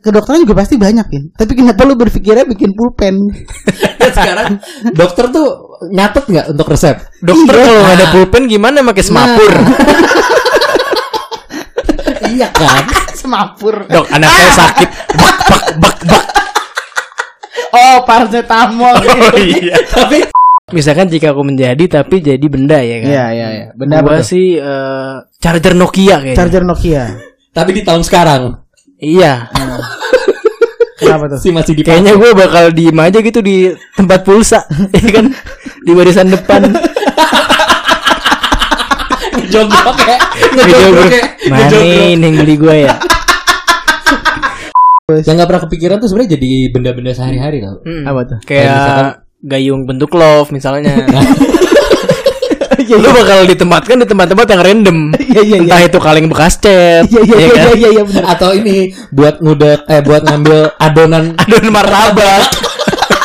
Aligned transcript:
kedokteran 0.00 0.40
juga 0.40 0.56
pasti 0.56 0.74
banyak 0.74 1.06
kan. 1.06 1.22
Tapi 1.34 1.52
kenapa 1.54 1.84
lu 1.84 1.94
berpikirnya 1.94 2.44
bikin 2.44 2.72
pulpen? 2.72 3.14
Kan 3.96 4.10
sekarang 4.16 4.48
dokter 4.90 5.28
tuh 5.28 5.48
nyatet 5.88 6.24
nggak 6.24 6.46
untuk 6.50 6.66
resep? 6.68 6.96
Dokter 7.20 7.54
Iya. 7.54 7.62
kalau 7.62 7.80
nggak 7.80 7.96
ada 7.96 8.06
pulpen 8.10 8.42
gimana 8.46 8.80
pakai 8.82 9.04
semapur? 9.04 9.52
iya 12.30 12.48
kan? 12.50 12.84
Semapur. 13.20 13.84
Dok, 13.84 14.06
anak 14.08 14.30
saya 14.30 14.50
sakit. 14.56 14.88
Bak 15.12 15.36
bak 15.44 15.64
bak 15.76 15.96
bak. 16.08 16.24
Oh, 17.70 17.96
paracetamol. 18.02 18.96
Oh 18.96 19.36
iya. 19.36 19.76
Tapi 19.86 20.26
Misalkan 20.70 21.10
jika 21.10 21.34
aku 21.34 21.42
menjadi 21.42 21.82
tapi 21.90 22.22
jadi 22.22 22.46
benda 22.46 22.78
ya 22.78 23.02
kan. 23.02 23.10
Iya, 23.10 23.24
iya, 23.34 23.48
iya. 23.50 23.66
Benda 23.74 24.00
Gua 24.00 24.14
apa 24.16 24.22
sih 24.22 24.54
eh, 24.54 25.14
charger 25.36 25.74
Nokia 25.74 26.22
kayaknya. 26.22 26.36
Charger 26.38 26.62
Nokia. 26.62 27.04
tapi 27.50 27.74
di 27.74 27.82
tahun 27.82 28.06
sekarang 28.06 28.42
Iya. 29.00 29.48
Kenapa 31.00 31.24
tuh? 31.32 31.38
sih 31.42 31.50
masih 31.50 31.72
dipakai. 31.72 31.96
Kayaknya 31.96 32.12
gue 32.14 32.30
bakal 32.36 32.64
diem 32.70 32.98
aja 33.00 33.18
gitu 33.18 33.40
di 33.40 33.56
tempat 33.96 34.20
pulsa, 34.22 34.60
ya 34.96 35.08
kan? 35.10 35.32
Di 35.80 35.92
barisan 35.96 36.28
depan. 36.28 36.68
ngejogrok 39.32 39.98
ya. 40.04 40.18
Video 40.52 40.62
Ngejogrok 40.68 41.10
ya. 41.10 41.24
Mana 41.48 41.78
ini 41.80 42.20
yang 42.22 42.36
beli 42.38 42.54
gue 42.54 42.76
ya? 42.84 42.94
Yang 45.10 45.34
nggak 45.34 45.48
pernah 45.48 45.62
kepikiran 45.66 45.96
tuh 45.98 46.06
sebenarnya 46.06 46.30
jadi 46.38 46.50
benda-benda 46.70 47.10
sehari-hari 47.10 47.58
tau. 47.58 47.82
Apa 47.82 48.20
tuh? 48.28 48.38
Kayak 48.46 48.64
misalkan- 48.68 49.16
gayung 49.40 49.88
bentuk 49.88 50.12
love 50.12 50.52
misalnya. 50.52 50.92
Lu 52.98 53.08
bakal 53.14 53.46
ditempatkan 53.46 53.96
di 54.02 54.06
tempat-tempat 54.08 54.46
yang 54.50 54.62
random. 54.66 54.98
Iya, 55.30 55.42
iya, 55.46 55.56
iya. 55.56 55.56
Entah 55.62 55.80
itu 55.86 55.98
kaleng 56.02 56.26
bekas 56.26 56.58
cat, 56.58 57.06
Iya, 57.06 57.22
iya, 57.22 57.36
ya 57.38 57.38
iya, 57.38 57.54
kan? 57.54 57.74
iya, 57.78 57.88
iya, 57.94 58.02
benar. 58.02 58.24
Atau 58.34 58.50
ini 58.50 58.90
buat 59.14 59.38
ngudek 59.38 59.86
eh 59.86 60.00
buat 60.02 60.22
ngambil 60.26 60.58
adonan 60.74 61.24
Adon 61.46 61.64
martabak. 61.70 62.42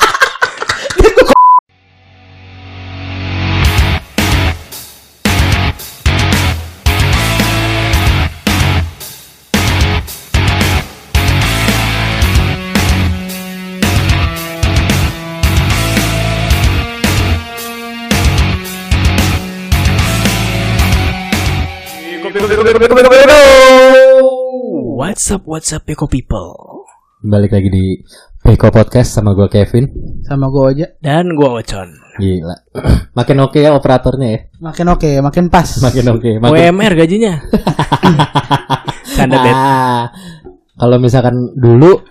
What's 25.00 25.32
up, 25.32 25.48
what's 25.48 25.72
up, 25.72 25.88
Eko 25.88 26.12
people? 26.12 26.84
Balik 27.24 27.56
lagi 27.56 27.72
di 27.72 28.04
Peko 28.44 28.68
Podcast 28.68 29.16
sama 29.16 29.32
gue 29.32 29.48
Kevin. 29.48 29.88
Sama 30.28 30.52
gue 30.52 30.76
aja. 30.76 30.92
Dan 31.00 31.40
gua 31.40 31.64
Ocon. 31.64 31.88
Gila. 32.20 32.76
Makin 33.18 33.38
oke 33.48 33.64
ya 33.64 33.72
operatornya 33.72 34.28
ya. 34.28 34.40
Makin 34.60 34.92
oke, 34.92 35.08
makin 35.24 35.48
pas. 35.48 35.72
Makin 35.80 36.20
oke. 36.20 36.32
Makin 36.44 36.52
UMR 36.52 36.94
gajinya. 37.00 37.48
Canda 39.24 39.40
det. 39.40 39.54
Ah, 39.56 40.12
kalau 40.76 41.00
misalkan 41.00 41.56
dulu 41.56 42.04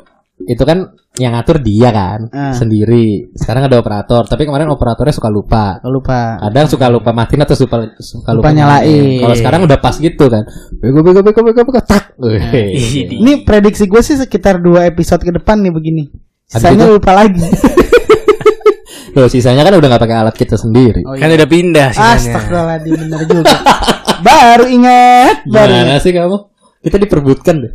itu 0.48 0.64
kan 0.64 0.96
yang 1.14 1.30
ngatur 1.30 1.62
dia 1.62 1.94
kan 1.94 2.26
Ah. 2.28 2.50
sendiri. 2.50 3.30
Sekarang 3.32 3.70
ada 3.70 3.78
operator, 3.78 4.26
tapi 4.26 4.42
kemarin 4.44 4.66
operatornya 4.66 5.14
suka 5.14 5.30
lupa. 5.30 5.78
Gak 5.78 5.92
lupa. 5.92 6.42
Kadang 6.42 6.66
suka 6.66 6.86
lupa 6.90 7.10
matiin 7.10 7.38
atau 7.40 7.54
suka 7.54 7.76
suka 7.96 8.34
lupa, 8.34 8.50
Lupa 8.50 8.50
nyalain. 8.50 9.22
Kalau 9.22 9.34
sekarang 9.34 9.60
udah 9.62 9.78
pas 9.78 9.94
gitu 9.94 10.26
kan. 10.26 10.42
Bego 10.74 11.00
bego 11.00 11.22
bego 11.22 11.40
bego 11.40 11.62
bego 11.62 11.80
tak. 11.80 12.18
Wih. 12.18 12.42
Ih, 12.74 13.14
Ini 13.14 13.46
prediksi 13.46 13.86
gue 13.86 14.02
sih 14.02 14.16
sekitar 14.16 14.58
dua 14.58 14.84
episode 14.84 15.22
ke 15.22 15.30
depan 15.30 15.62
nih 15.62 15.70
begini. 15.70 16.02
Sisanya 16.44 16.90
lupa 16.90 17.14
lagi. 17.14 17.38
Loh, 19.14 19.30
sisanya 19.30 19.62
kan 19.62 19.78
udah 19.78 19.86
nggak 19.86 20.02
pakai 20.02 20.18
alat 20.18 20.34
kita 20.34 20.58
sendiri. 20.58 21.06
Oh, 21.06 21.14
Kan 21.14 21.30
udah 21.30 21.46
pindah 21.46 21.94
sih. 21.94 22.02
Astagfirullahaladzim 22.02 22.98
bener 22.98 23.22
juga. 23.24 23.58
baru 24.19 24.66
ingat, 24.66 25.47
baru. 25.47 25.70
Gimana 25.70 26.03
sih 26.03 26.10
kamu? 26.10 26.36
Kita 26.82 26.97
diperbutkan 26.98 27.54
deh. 27.62 27.72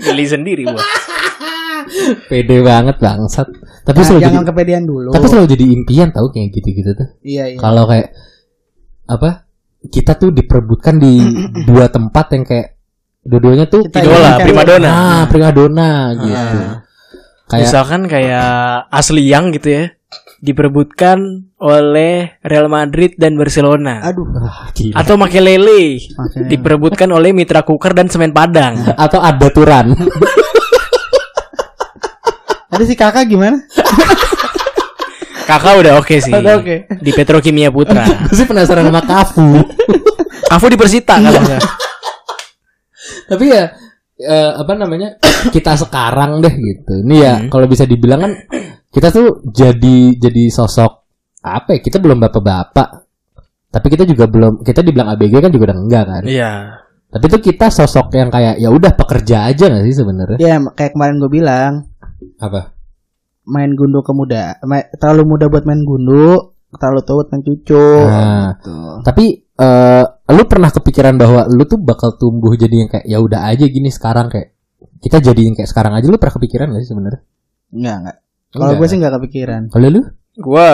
Geli 0.00 0.24
sendiri 0.24 0.64
gua. 0.64 0.80
Pede 2.26 2.56
banget 2.60 2.96
bangsat. 2.96 3.48
Tapi 3.80 3.96
Nah, 3.96 4.06
selalu 4.06 4.22
jangan 4.22 4.36
jadi, 4.36 4.48
kepedean 4.48 4.84
dulu. 4.84 5.08
tapi 5.10 5.26
selalu 5.26 5.46
jadi 5.48 5.64
impian 5.66 6.08
tahu 6.10 6.26
kayak 6.30 6.48
gitu-gitu 6.52 6.90
tuh. 6.92 7.08
Iya, 7.20 7.44
iya. 7.52 7.58
Kalau 7.58 7.84
kayak 7.84 8.08
apa? 9.06 9.48
Kita 9.82 10.12
tuh 10.14 10.30
diperbutkan 10.30 10.96
di 10.96 11.18
dua 11.68 11.88
tempat 11.88 12.26
yang 12.32 12.44
kayak 12.44 12.76
dua-duanya 13.20 13.66
tuh 13.66 13.84
Kita 13.84 14.00
Idola, 14.00 14.32
primadona. 14.38 14.88
Ah, 14.88 15.22
primadona 15.26 15.90
gitu. 16.14 16.58
Kayak 17.46 17.62
Misalkan 17.66 18.00
kayak 18.06 18.48
asli 18.88 19.26
yang 19.26 19.50
gitu 19.50 19.68
ya. 19.70 19.84
Diperebutkan 20.40 21.20
oleh 21.58 22.40
Real 22.40 22.64
Madrid 22.66 23.12
dan 23.14 23.36
Barcelona. 23.36 24.00
Aduh. 24.00 24.24
ah, 24.32 24.72
gila. 24.72 24.96
Atau 24.96 25.20
Makelele 25.20 26.00
Makelele. 26.00 26.48
diperebutkan 26.48 27.12
oleh 27.12 27.36
Mitra 27.36 27.60
Kukar 27.60 27.92
dan 27.92 28.08
Semen 28.08 28.32
Padang. 28.32 28.80
Atau 28.96 29.20
ada 29.20 29.48
turan. 29.50 29.92
Tadi 32.70 32.84
si 32.86 32.94
kakak 32.94 33.26
gimana? 33.26 33.58
Kakak 35.50 35.82
udah 35.82 35.92
oke 35.98 36.14
sih. 36.22 36.30
Udah 36.30 36.62
oke. 36.62 36.86
Di 37.02 37.10
Petrokimia 37.10 37.74
Putra. 37.74 38.06
Gue 38.30 38.36
sih 38.38 38.46
penasaran 38.46 38.86
sama 38.86 39.02
Kafu. 39.02 39.58
Kafu 40.46 40.66
di 40.70 40.78
Persita 40.78 41.18
kan 41.18 41.26
maksudnya. 41.26 41.58
Tapi 43.26 43.44
ya 43.50 43.64
eh, 44.20 44.50
apa 44.54 44.72
namanya? 44.78 45.18
kita 45.54 45.74
sekarang 45.74 46.38
deh 46.38 46.54
gitu. 46.54 47.02
Ini 47.02 47.16
ya 47.18 47.34
Hmm. 47.42 47.48
kalau 47.50 47.66
bisa 47.66 47.82
dibilang 47.82 48.22
kan 48.22 48.32
kita 48.94 49.10
tuh 49.10 49.42
jadi 49.50 50.14
jadi 50.14 50.42
sosok 50.54 50.92
apa 51.42 51.74
ya? 51.74 51.78
Kita 51.82 51.98
belum 51.98 52.22
bapak-bapak. 52.22 52.88
Tapi 53.70 53.86
kita 53.90 54.06
juga 54.06 54.30
belum 54.30 54.62
kita 54.62 54.86
dibilang 54.86 55.10
ABG 55.10 55.34
kan 55.42 55.50
juga 55.50 55.74
udah 55.74 55.78
enggak 55.82 56.04
kan. 56.06 56.22
Iya. 56.30 56.50
Tapi 57.10 57.26
tuh 57.26 57.42
kita 57.42 57.74
sosok 57.74 58.14
yang 58.14 58.30
kayak 58.30 58.62
ya 58.62 58.70
udah 58.70 58.94
pekerja 58.94 59.50
aja 59.50 59.66
gak 59.66 59.82
sih 59.82 59.98
sebenarnya? 59.98 60.38
Ya 60.38 60.62
kayak 60.62 60.94
kemarin 60.94 61.18
gue 61.18 61.26
bilang 61.26 61.89
Apa? 62.38 62.76
main 63.42 63.72
gundu 63.72 64.00
ke 64.00 64.12
muda, 64.12 64.60
ma- 64.62 64.86
terlalu 64.94 65.22
muda 65.26 65.44
buat 65.46 65.64
main 65.64 65.80
gundu, 65.80 66.54
terlalu 66.72 67.00
tua 67.02 67.14
buat 67.16 67.28
main 67.28 67.42
cucu. 67.42 67.74
Nah, 68.06 68.54
Gitu. 68.54 68.76
tapi 69.02 69.24
eh 69.56 70.04
lu 70.30 70.42
pernah 70.46 70.70
kepikiran 70.70 71.14
bahwa 71.14 71.44
lu 71.46 71.64
tuh 71.64 71.76
bakal 71.76 72.14
tumbuh 72.14 72.54
jadi 72.54 72.70
yang 72.76 72.88
kayak 72.88 73.04
ya 73.04 73.18
udah 73.18 73.44
aja 73.44 73.66
gini 73.66 73.88
sekarang 73.88 74.28
kayak 74.28 74.54
kita 74.98 75.18
jadi 75.20 75.40
yang 75.42 75.52
kayak 75.52 75.66
sekarang 75.66 75.92
aja 75.92 76.06
lu 76.06 76.16
pernah 76.16 76.32
kepikiran 76.32 76.70
gak 76.70 76.80
sih 76.80 76.90
sebenarnya? 76.90 77.20
Enggak 77.70 77.94
enggak. 77.96 78.16
Kalau 78.50 78.72
gue 78.74 78.86
sih 78.86 78.96
enggak 78.96 79.14
kepikiran. 79.18 79.62
Kalau 79.68 79.86
lu? 79.88 80.00
Gua 80.36 80.68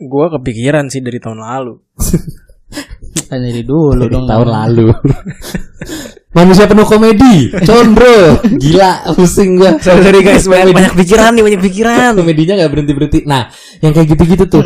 gua 0.00 0.26
kepikiran 0.32 0.84
sih 0.88 0.98
dari 0.98 1.18
tahun 1.18 1.38
lalu. 1.38 1.74
Tanya 3.28 3.48
dari 3.50 3.62
dulu 3.62 4.00
Dari 4.00 4.12
dong. 4.12 4.24
tahun 4.24 4.48
lalu. 4.48 4.86
Manusia 6.32 6.64
penuh 6.64 6.88
komedi, 6.88 7.52
condro, 7.60 8.40
gila, 8.56 9.12
pusing 9.12 9.60
gua. 9.60 9.76
Sorry, 9.76 10.00
sorry 10.00 10.20
guys, 10.24 10.48
banyak, 10.48 10.72
banyak 10.72 10.94
pikiran 10.96 11.30
nih, 11.36 11.44
banyak 11.44 11.60
pikiran. 11.60 12.10
Komedinya 12.16 12.54
nggak 12.56 12.70
berhenti 12.72 12.92
berhenti. 12.96 13.18
Nah, 13.28 13.52
yang 13.84 13.92
kayak 13.92 14.16
gitu-gitu 14.16 14.44
tuh, 14.48 14.64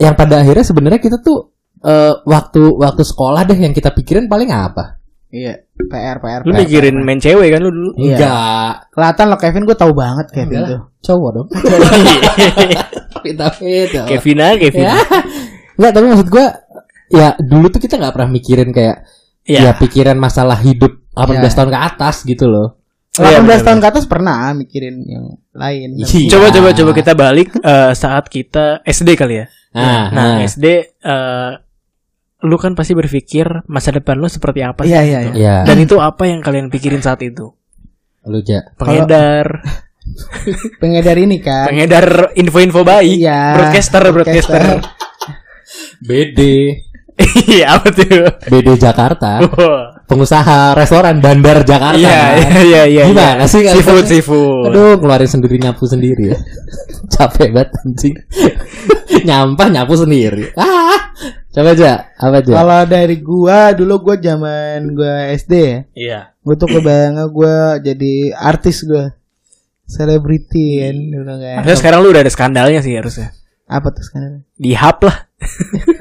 yang 0.00 0.16
pada 0.16 0.40
akhirnya 0.40 0.64
sebenarnya 0.64 1.00
kita 1.04 1.20
tuh 1.20 1.52
eh, 1.84 2.14
waktu 2.24 2.72
waktu 2.72 3.02
sekolah 3.04 3.44
deh 3.44 3.58
yang 3.60 3.76
kita 3.76 3.92
pikirin 3.92 4.32
paling 4.32 4.48
apa? 4.48 5.04
Iya, 5.28 5.66
PR 5.90 6.22
PR. 6.22 6.40
Lu 6.46 6.54
PR. 6.54 6.60
mikirin 6.62 6.96
main 7.02 7.18
cewek 7.20 7.52
kan 7.52 7.60
lu 7.60 7.70
dulu? 7.74 7.90
Iya. 7.98 8.16
Enggak, 8.16 8.72
Kelihatan 8.94 9.24
lo 9.26 9.36
Kevin 9.36 9.62
gue 9.66 9.76
tahu 9.76 9.92
banget 9.92 10.26
Kevin 10.30 10.56
Enggak. 10.62 10.70
tuh. 10.70 10.82
cowok 11.04 11.30
dong. 11.36 11.48
Tapi 13.14 13.28
tapi 13.36 13.70
Kevin 13.92 14.38
aja, 14.40 14.56
Kevin. 14.56 14.84
ya. 14.88 14.94
Enggak, 15.74 15.92
tapi 15.92 16.06
maksud 16.06 16.28
gua 16.30 16.46
ya 17.10 17.34
dulu 17.36 17.66
tuh 17.68 17.80
kita 17.82 17.98
nggak 17.98 18.14
pernah 18.14 18.30
mikirin 18.30 18.70
kayak 18.70 19.04
Iya. 19.44 19.60
ya 19.60 19.72
pikiran 19.76 20.16
masalah 20.16 20.56
hidup 20.56 21.04
18 21.12 21.36
Iya. 21.38 21.50
tahun 21.52 21.70
ke 21.70 21.78
atas 21.78 22.16
gitu 22.22 22.44
loh. 22.46 22.80
18 23.12 23.20
Iya, 23.22 23.38
benar, 23.40 23.60
tahun 23.62 23.78
ke 23.78 23.88
atas 23.88 24.04
pernah 24.04 24.50
mikirin 24.52 24.96
yang 25.04 25.24
lain. 25.52 25.88
Iya. 25.96 26.28
Coba 26.28 26.48
coba 26.48 26.68
coba 26.72 26.90
kita 26.92 27.12
balik 27.12 27.48
eh, 27.54 27.92
saat 27.92 28.26
kita 28.26 28.80
SD 28.82 29.14
kali 29.14 29.38
ya. 29.38 29.46
Nah, 29.72 30.08
Nah, 30.08 30.08
nah. 30.10 30.36
SD 30.40 30.64
eh, 30.98 31.50
lu 32.40 32.56
kan 32.56 32.72
pasti 32.72 32.92
berpikir 32.92 33.64
masa 33.66 33.88
depan 33.90 34.16
lu 34.16 34.26
seperti 34.26 34.60
apa 34.60 34.84
sih? 34.84 34.90
Iya 34.90 35.00
iya 35.02 35.18
iya. 35.22 35.32
ya, 35.32 35.56
Dan 35.64 35.78
itu 35.78 35.96
apa 35.96 36.24
yang 36.24 36.40
kalian 36.40 36.68
pikirin 36.68 37.00
saat 37.00 37.20
itu? 37.20 37.52
lu 38.24 38.40
ja. 38.40 38.64
Pengedar, 38.74 39.60
Pengedar 40.80 41.16
ini 41.16 41.36
kan. 41.38 41.68
pengedar 41.68 42.32
info-info 42.34 42.80
baik, 42.80 43.16
Iya. 43.16 43.40
broadcaster, 43.54 44.02
broadcaster. 44.10 44.64
BD, 46.00 46.40
Iya, 47.14 47.78
apa 47.78 47.94
tuh? 47.94 48.26
BD 48.50 48.74
Jakarta, 48.74 49.38
pengusaha 50.10 50.74
restoran 50.74 51.22
bandar 51.22 51.62
Jakarta. 51.62 51.94
Iya, 51.94 52.42
iya, 52.42 52.60
iya, 52.66 52.82
iya. 52.90 53.02
Gimana 53.06 53.46
sih 53.46 53.62
nggak 53.62 53.74
Seafood, 53.78 54.06
seafood. 54.10 54.70
Aduh, 54.74 54.98
ngeluarin 54.98 55.30
sendiri 55.30 55.62
nyapu 55.62 55.86
sendiri 55.86 56.34
ya. 56.34 56.38
Capek 57.14 57.54
banget 57.54 57.70
anjing. 57.86 58.16
Nyampah 59.28 59.68
nyapu 59.70 59.94
sendiri. 59.94 60.50
Ah. 60.58 61.14
Coba 61.54 61.70
aja, 61.70 62.10
apa 62.18 62.42
aja? 62.42 62.50
Kalau 62.50 62.80
dari 62.90 63.16
gua 63.22 63.70
dulu 63.70 64.10
gua 64.10 64.16
zaman 64.18 64.90
gua 64.90 65.30
SD 65.38 65.52
ya. 65.54 65.78
Iya. 65.94 66.20
Gue 66.44 66.60
tuh 66.60 66.68
kebayangnya 66.68 67.24
gue 67.32 67.56
jadi 67.88 68.14
artis 68.36 68.84
gue. 68.84 69.16
Selebriti 69.88 70.82
kan 70.82 70.96
dulu 70.98 71.32
kan. 71.40 71.56
Harusnya 71.62 71.78
sekarang 71.80 71.98
lu 72.04 72.12
udah 72.12 72.20
ada 72.20 72.32
skandalnya 72.32 72.84
sih 72.84 72.92
harusnya. 72.98 73.32
Apa 73.64 73.94
tuh 73.96 74.04
sekarang? 74.04 74.44
Di 74.58 74.76
hub 74.76 74.98
lah. 75.08 75.16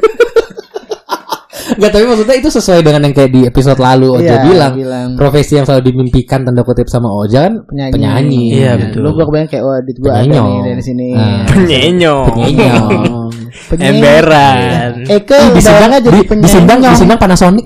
Enggak 1.83 1.91
tapi 1.94 2.06
maksudnya 2.07 2.35
itu 2.38 2.50
sesuai 2.50 2.80
dengan 2.80 3.01
yang 3.01 3.13
kayak 3.13 3.27
di 3.30 3.41
episode 3.44 3.75
lalu 3.77 4.07
Oja 4.13 4.24
Iya, 4.24 4.35
bilang, 4.41 4.71
bilang. 4.74 5.09
profesi 5.13 5.53
yang 5.53 5.68
selalu 5.68 5.83
dimimpikan 5.85 6.39
tanda 6.41 6.63
kutip 6.63 6.88
sama 6.88 7.12
Oja 7.12 7.44
kan 7.44 7.53
Penyanyi. 7.65 7.91
penyanyi. 7.91 8.44
Iya, 8.53 8.71
Nah, 8.71 8.77
betul. 8.81 9.00
Lu 9.00 9.09
gue 9.12 9.25
kebayang 9.25 9.50
kayak 9.50 9.63
wah 9.63 9.80
duit 9.80 9.97
gue 9.97 10.07
ada 10.09 10.24
nih 10.24 10.59
dari 10.63 10.81
sini. 10.81 11.07
Ah. 11.19 11.44
Penyenyong. 11.45 12.25
Penyenyong. 12.25 13.30
Penyenyong. 13.69 14.00
Emberan. 14.00 14.91
Eke 15.06 15.35
Ih, 15.35 15.50
disindang 15.51 15.91
bayangnya 15.91 16.00
jadi 16.01 16.15
di, 16.15 16.24
disindang 16.39 16.77
penyenyong. 16.80 16.94
disindang 16.95 17.19
Panasonic. 17.19 17.65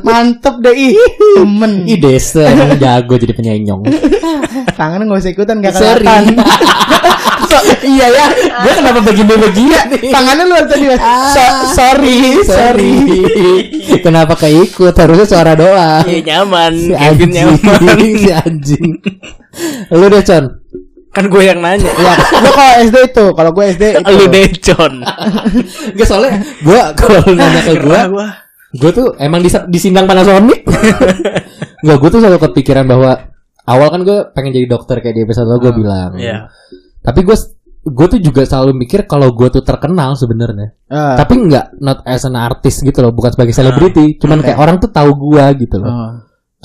Mantep 0.00 0.54
deh 0.60 0.72
ih. 0.72 0.94
Temen. 1.36 1.84
Ih 1.84 1.98
desa 1.98 2.44
emang 2.46 2.76
jago 2.76 3.14
jadi 3.14 3.32
penyenyong. 3.32 3.84
Tangannya 4.78 5.04
gak 5.06 5.20
usah 5.20 5.32
ikutan 5.32 5.60
gak 5.60 5.72
kelihatan. 5.72 6.22
iya 7.84 8.06
ya, 8.08 8.26
gue 8.64 8.72
kenapa 8.74 9.00
begini-begini 9.00 9.76
nih? 9.92 10.10
Tangannya 10.10 10.44
luar 10.44 10.64
tadi. 10.66 10.84
Mas. 10.88 10.98
So- 10.98 11.42
Ah. 11.44 11.70
sorry, 11.70 12.18
sorry. 12.42 12.92
kenapa 14.00 14.34
keikut? 14.34 14.92
Harusnya 14.92 15.26
suara 15.26 15.52
doang. 15.54 16.02
Iya 16.04 16.20
nyaman. 16.42 16.72
Si 16.74 16.92
Kevin 16.92 17.30
anjing, 17.30 17.30
nyaman. 17.30 17.98
si 18.22 18.30
anjing. 18.32 18.88
Lu 19.90 20.06
deh 20.08 20.22
Con. 20.22 20.44
Kan 21.14 21.30
gue 21.30 21.42
yang 21.46 21.62
nanya. 21.62 21.86
Ya, 21.94 22.14
lu 22.42 22.50
kalau 22.50 22.74
SD 22.82 22.96
itu, 23.06 23.24
kalau 23.32 23.50
gue 23.54 23.64
SD 23.70 23.82
itu. 24.02 24.10
Lu 24.10 24.24
decon. 24.26 24.92
Gak 25.94 26.06
soalnya 26.10 26.32
gue 26.42 26.80
kalau 26.98 27.18
lu 27.22 27.32
nanya 27.38 27.60
ke 27.62 27.74
gue. 27.78 28.00
Gue 28.74 28.90
tuh 28.90 29.06
emang 29.22 29.40
dis- 29.40 29.70
disindang 29.70 30.10
Panasonic. 30.10 30.66
Gak, 31.86 31.96
gue 32.00 32.10
tuh 32.10 32.20
selalu 32.20 32.38
kepikiran 32.50 32.84
bahwa 32.88 33.12
awal 33.68 33.88
kan 33.92 34.00
gue 34.02 34.18
pengen 34.34 34.52
jadi 34.56 34.66
dokter 34.66 34.98
kayak 35.00 35.14
di 35.14 35.22
episode 35.22 35.46
lo 35.46 35.62
gue 35.62 35.72
bilang. 35.72 36.18
Iya. 36.18 36.50
Tapi 37.04 37.20
gue 37.22 37.36
gue 37.84 38.06
tuh 38.08 38.20
juga 38.20 38.48
selalu 38.48 38.72
mikir 38.80 39.04
kalau 39.04 39.30
gue 39.36 39.48
tuh 39.52 39.60
terkenal 39.60 40.16
sebenarnya. 40.16 40.74
Ah. 40.88 41.14
Tapi 41.20 41.34
nggak 41.44 41.78
not 41.84 42.00
as 42.08 42.24
an 42.24 42.34
artist 42.34 42.80
gitu 42.80 42.98
loh, 43.04 43.12
bukan 43.12 43.36
sebagai 43.36 43.52
selebriti. 43.52 44.16
Cuman 44.16 44.40
kayak 44.40 44.58
orang 44.58 44.76
tuh 44.80 44.88
tahu 44.88 45.12
gue 45.12 45.44
gitu 45.60 45.76
loh. 45.78 45.92
Oh. 45.92 46.12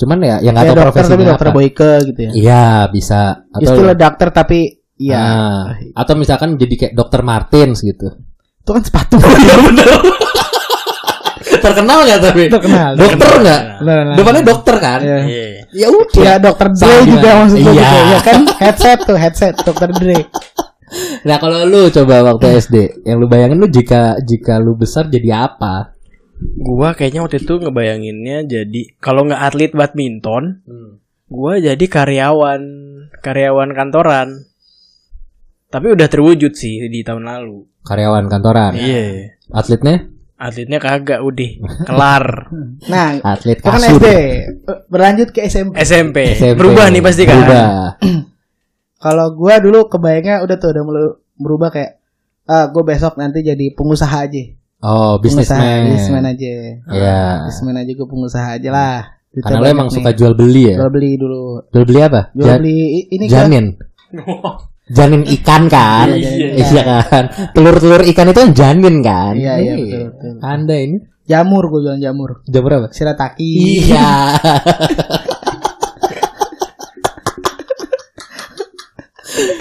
Cuman 0.00 0.16
ya 0.24 0.36
yang 0.40 0.56
nggak 0.56 0.72
tahu 0.72 0.78
dokter 0.80 1.04
tapi 1.04 1.22
dokter 1.28 1.48
apa. 1.52 1.54
Boyke 1.54 1.92
gitu 2.08 2.20
ya. 2.24 2.30
Iya 2.32 2.66
bisa. 2.88 3.44
Atau 3.52 3.76
Istilah 3.76 3.96
dokter 3.96 4.28
tapi 4.32 4.58
iya. 4.96 5.16
Ah, 5.20 5.64
atau 6.00 6.16
misalkan 6.16 6.56
jadi 6.56 6.74
kayak 6.74 6.94
dokter 6.96 7.20
Martins 7.20 7.84
gitu. 7.84 8.08
Itu 8.64 8.70
kan 8.72 8.82
sepatu. 8.82 9.20
Iya 9.44 9.56
bener. 9.60 9.86
terkenal 11.60 11.98
nggak 12.02 12.20
tapi? 12.20 12.42
Terkenal. 12.48 12.90
Dokter 12.96 13.30
nggak? 13.40 13.60
Depannya 14.16 14.42
dokter 14.42 14.76
kan? 14.76 15.00
Iya. 15.00 15.18
Iya. 15.24 15.44
Ya 15.72 15.86
udah. 15.88 16.22
Ya 16.24 16.34
dokter 16.36 16.66
Dre 16.72 16.96
juga 17.04 17.04
gimana? 17.06 17.38
maksud 17.44 17.58
gue 17.60 17.72
Iya. 17.72 17.80
gitu 17.80 17.96
ya 18.10 18.18
kan 18.20 18.40
headset 18.58 18.98
tuh 19.04 19.16
headset 19.16 19.54
dokter 19.60 19.88
Dre. 19.92 20.18
Nah 21.22 21.36
kalau 21.38 21.62
lu 21.64 21.86
coba 21.86 22.26
waktu 22.26 22.58
SD, 22.58 22.76
yang 23.06 23.22
lu 23.22 23.30
bayangin 23.30 23.62
lu 23.62 23.70
jika 23.70 24.18
jika 24.20 24.58
lu 24.58 24.74
besar 24.74 25.06
jadi 25.06 25.46
apa? 25.46 25.94
Gua 26.40 26.96
kayaknya 26.96 27.20
waktu 27.22 27.38
itu 27.38 27.60
ngebayanginnya 27.60 28.48
jadi 28.48 28.80
kalau 28.98 29.28
nggak 29.28 29.38
atlet 29.38 29.70
badminton, 29.70 30.64
gua 31.28 31.60
jadi 31.60 31.84
karyawan 31.84 32.62
karyawan 33.20 33.70
kantoran. 33.70 34.28
Tapi 35.70 35.86
udah 35.94 36.10
terwujud 36.10 36.50
sih 36.58 36.90
di 36.90 37.06
tahun 37.06 37.28
lalu. 37.30 37.62
Karyawan 37.86 38.26
kantoran. 38.26 38.74
Iya. 38.74 39.38
Atletnya? 39.54 40.10
Atletnya 40.40 40.80
kagak 40.80 41.20
udah 41.20 41.50
kelar. 41.84 42.24
Nah, 42.92 43.20
Atlet 43.20 43.60
itu 43.60 43.68
kan. 43.68 43.76
SD. 43.76 44.06
Berlanjut 44.88 45.28
ke 45.36 45.44
SMP. 45.44 45.76
SMP. 45.84 46.16
SMP. 46.32 46.56
Berubah 46.56 46.88
nih 46.88 47.04
pasti 47.04 47.28
kan. 47.28 47.44
Berubah. 47.44 48.00
Kalau 49.04 49.36
gua 49.36 49.60
dulu 49.60 49.92
kebayangnya 49.92 50.40
udah 50.40 50.56
tuh 50.56 50.72
udah 50.72 50.82
mulai 50.84 51.04
berubah 51.36 51.68
kayak 51.72 52.00
ah 52.50 52.66
gue 52.72 52.82
besok 52.82 53.20
nanti 53.20 53.44
jadi 53.44 53.72
pengusaha 53.76 54.16
aja. 54.16 54.42
Oh, 54.80 55.20
Pengusaha, 55.20 55.60
bisnismen. 55.60 55.80
Businessman 55.92 56.24
aja. 56.24 56.52
Iya. 56.88 57.20
Businessman 57.44 57.76
aja 57.84 57.92
gue 57.92 58.08
pengusaha 58.08 58.48
aja 58.56 58.70
lah. 58.72 58.98
Karena 59.30 59.60
banyak 59.62 59.76
emang 59.76 59.88
nih. 59.92 59.96
suka 60.00 60.10
jual 60.16 60.32
beli 60.34 60.62
ya? 60.72 60.76
jual 60.80 60.90
beli 60.90 61.10
dulu. 61.20 61.44
Jual 61.70 61.84
beli 61.86 62.00
apa? 62.00 62.20
Jual 62.34 62.56
beli 62.58 62.78
ini 63.12 63.24
kan 63.28 63.46
janin. 64.90 65.22
Ikan 65.24 65.62
kan? 65.70 66.08
Iya, 66.10 66.58
Iya 66.58 66.82
kan? 67.06 67.24
Telur-telur 67.54 68.02
ikan 68.10 68.26
itu 68.28 68.38
kan 68.42 68.50
janin 68.52 68.96
kan? 69.00 69.34
Iya, 69.38 69.54
iya, 69.62 69.72
Nih, 69.78 69.86
betul, 69.86 70.02
betul. 70.10 70.32
Anda 70.42 70.76
ini 70.76 70.96
jamur 71.24 71.62
gue 71.70 71.80
jualan 71.86 72.02
jamur. 72.02 72.30
jam 72.44 72.62
berapa? 72.66 72.86
Shirataki. 72.90 73.50
Iya. 73.86 74.10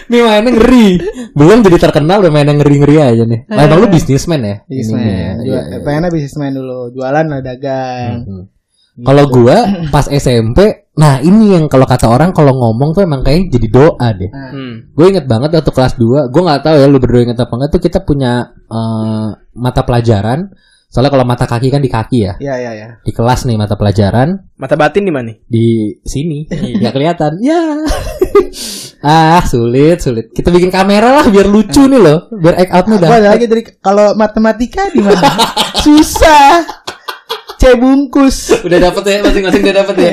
Nih 0.10 0.26
mainnya 0.26 0.50
ngeri 0.50 0.98
Belum 1.38 1.62
jadi 1.62 1.78
terkenal 1.78 2.26
udah 2.26 2.34
mainnya 2.34 2.58
ngeri-ngeri 2.58 2.98
aja 2.98 3.24
nih 3.30 3.46
Emang 3.46 3.78
lu 3.78 3.88
bisnismen 3.94 4.42
ya? 4.42 4.56
Bisnisman. 4.66 4.98
Ininya, 5.06 5.32
iya, 5.46 5.60
iya. 5.70 5.78
Pengennya 5.86 6.10
bisnisman 6.10 6.58
dulu. 6.58 6.90
Jualan 6.98 7.26
lah 7.30 7.40
dagang. 7.46 8.26
Hmm. 8.26 8.44
Kalau 9.02 9.26
gua 9.28 9.58
pas 9.90 10.06
SMP 10.06 10.90
Nah 11.00 11.24
ini 11.24 11.56
yang 11.56 11.72
kalau 11.72 11.88
kata 11.88 12.12
orang 12.12 12.36
Kalau 12.36 12.52
ngomong 12.52 12.92
tuh 12.92 13.08
emang 13.08 13.24
kayaknya 13.24 13.56
jadi 13.56 13.68
doa 13.72 14.08
deh. 14.12 14.28
Nah, 14.28 14.52
Hmm. 14.52 14.74
Gue 14.92 15.06
inget 15.16 15.26
banget 15.32 15.56
waktu 15.56 15.72
kelas 15.72 15.94
2 15.96 16.28
Gue 16.28 16.42
gak 16.44 16.62
tahu 16.68 16.76
ya 16.76 16.86
lu 16.92 17.00
berdua 17.00 17.24
inget 17.24 17.40
apa 17.40 17.54
enggak 17.56 17.72
tuh 17.72 17.82
Kita 17.82 18.04
punya 18.04 18.52
eh, 18.52 19.28
mata 19.56 19.82
pelajaran. 19.88 20.52
Soalnya 20.90 21.14
kalau 21.14 21.22
mata 21.22 21.46
kaki 21.46 21.70
kan 21.70 21.86
di 21.86 21.88
kaki 21.88 22.18
ya. 22.26 22.34
Iya 22.42 22.56
iya 22.60 22.72
iya. 22.74 22.88
Di 23.06 23.14
kelas 23.14 23.46
nih 23.46 23.62
mata 23.62 23.78
pelajaran. 23.78 24.42
Mata 24.58 24.74
batin 24.74 25.06
di 25.06 25.14
mana? 25.14 25.30
di 25.46 25.94
sini. 26.02 26.50
Nggak 26.50 26.94
kelihatan. 26.98 27.32
Ya. 27.40 27.62
Ah 29.00 29.40
sulit 29.48 30.04
sulit. 30.04 30.28
Kita 30.36 30.52
bikin 30.52 30.68
kamera 30.68 31.24
lah 31.24 31.26
biar 31.32 31.48
lucu 31.48 31.88
nih 31.88 32.02
loh. 32.04 32.28
Biar 32.36 32.60
act 32.60 32.72
outnya 32.76 32.96
udah 33.00 33.08
ada 33.08 33.30
lagi 33.32 33.48
dari 33.48 33.64
kalau 33.80 34.12
matematika 34.12 34.92
di 34.92 35.00
mana? 35.00 35.24
Susah. 35.88 36.68
C 37.56 37.76
bungkus. 37.76 38.56
udah 38.62 38.80
dapet 38.82 39.04
ya 39.06 39.18
masing-masing 39.20 39.62
udah 39.62 39.76
dapet 39.84 39.96
ya 39.98 40.12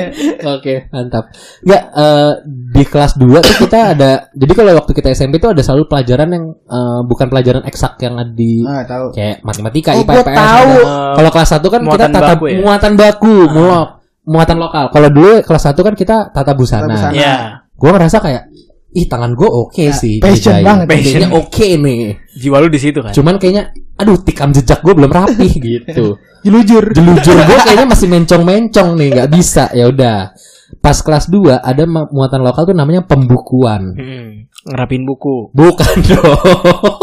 oke 0.49 0.73
mantap 0.89 1.31
nggak 1.61 1.83
eh, 1.89 2.31
di 2.43 2.83
kelas 2.83 3.15
2 3.15 3.23
tuh 3.39 3.55
kita 3.61 3.77
ada 3.93 4.11
jadi 4.31 4.51
kalau 4.51 4.75
waktu 4.75 4.91
kita 4.91 5.07
SMP 5.11 5.37
tuh 5.37 5.55
ada 5.55 5.61
selalu 5.61 5.87
pelajaran 5.87 6.27
yang 6.27 6.45
eh, 6.51 6.99
bukan 7.03 7.27
pelajaran 7.27 7.63
eksak 7.63 7.95
yang 7.99 8.15
ada 8.15 8.29
di 8.29 8.61
Ah, 8.61 8.83
tahu. 8.83 9.11
kayak 9.11 9.39
matematika 9.41 9.91
Oh, 9.91 10.03
IPA 10.03 10.13
IPS 10.13 10.27
tahu. 10.27 10.71
ada. 10.75 11.15
kalau 11.15 11.29
kelas 11.31 11.49
1 11.53 11.63
kan 11.65 11.81
kita 11.87 12.05
tata 12.09 12.19
baku 12.29 12.45
ya? 12.45 12.57
muatan 12.59 12.93
baku 12.93 13.35
mulok 13.47 13.87
muatan 14.27 14.57
lokal 14.59 14.85
kalau 14.91 15.07
dulu 15.07 15.31
kelas 15.39 15.63
1 15.65 15.79
kan 15.79 15.95
kita 15.95 16.15
tata 16.29 16.51
busana, 16.51 16.83
Tata 16.83 16.91
busana. 16.91 17.13
Iya. 17.15 17.35
gue 17.71 17.89
ngerasa 17.89 18.17
kayak 18.19 18.43
ih 18.97 19.05
tangan 19.05 19.31
gue 19.31 19.45
oke 19.45 19.77
Ya, 19.79 19.93
sih 19.93 20.17
passion 20.17 20.51
dikerjain. 20.51 20.65
banget. 20.65 20.85
passionnya 20.89 21.29
oke 21.31 21.67
nih 21.77 22.01
Jiwa 22.33 22.57
lu 22.57 22.67
di 22.67 22.79
situ 22.79 22.99
kan. 22.99 23.11
cuman 23.11 23.35
kayaknya 23.35 23.63
aduh 23.93 24.17
tikam 24.17 24.49
jejak 24.49 24.79
gue 24.79 24.91
belum 24.91 25.09
rapih 25.09 25.53
gitu 25.69 26.17
Jelujur. 26.39 26.83
jelujur 26.89 27.35
gue 27.35 27.57
kayaknya 27.65 27.85
masih 27.85 28.07
mencong-mencong 28.07 28.89
nih 28.93 29.07
nggak 29.11 29.29
bisa 29.29 29.69
ya 29.71 29.85
udah 29.85 30.33
pas 30.77 30.97
kelas 30.97 31.27
2 31.27 31.37
ada 31.55 31.83
muatan 31.85 32.41
lokal 32.41 32.65
tuh 32.65 32.73
namanya 32.73 33.01
pembukuan 33.01 33.93
Hmm. 33.93 34.29
Ngerapin 34.65 35.03
buku. 35.03 35.47
bukan 35.51 35.95
dong 36.09 36.97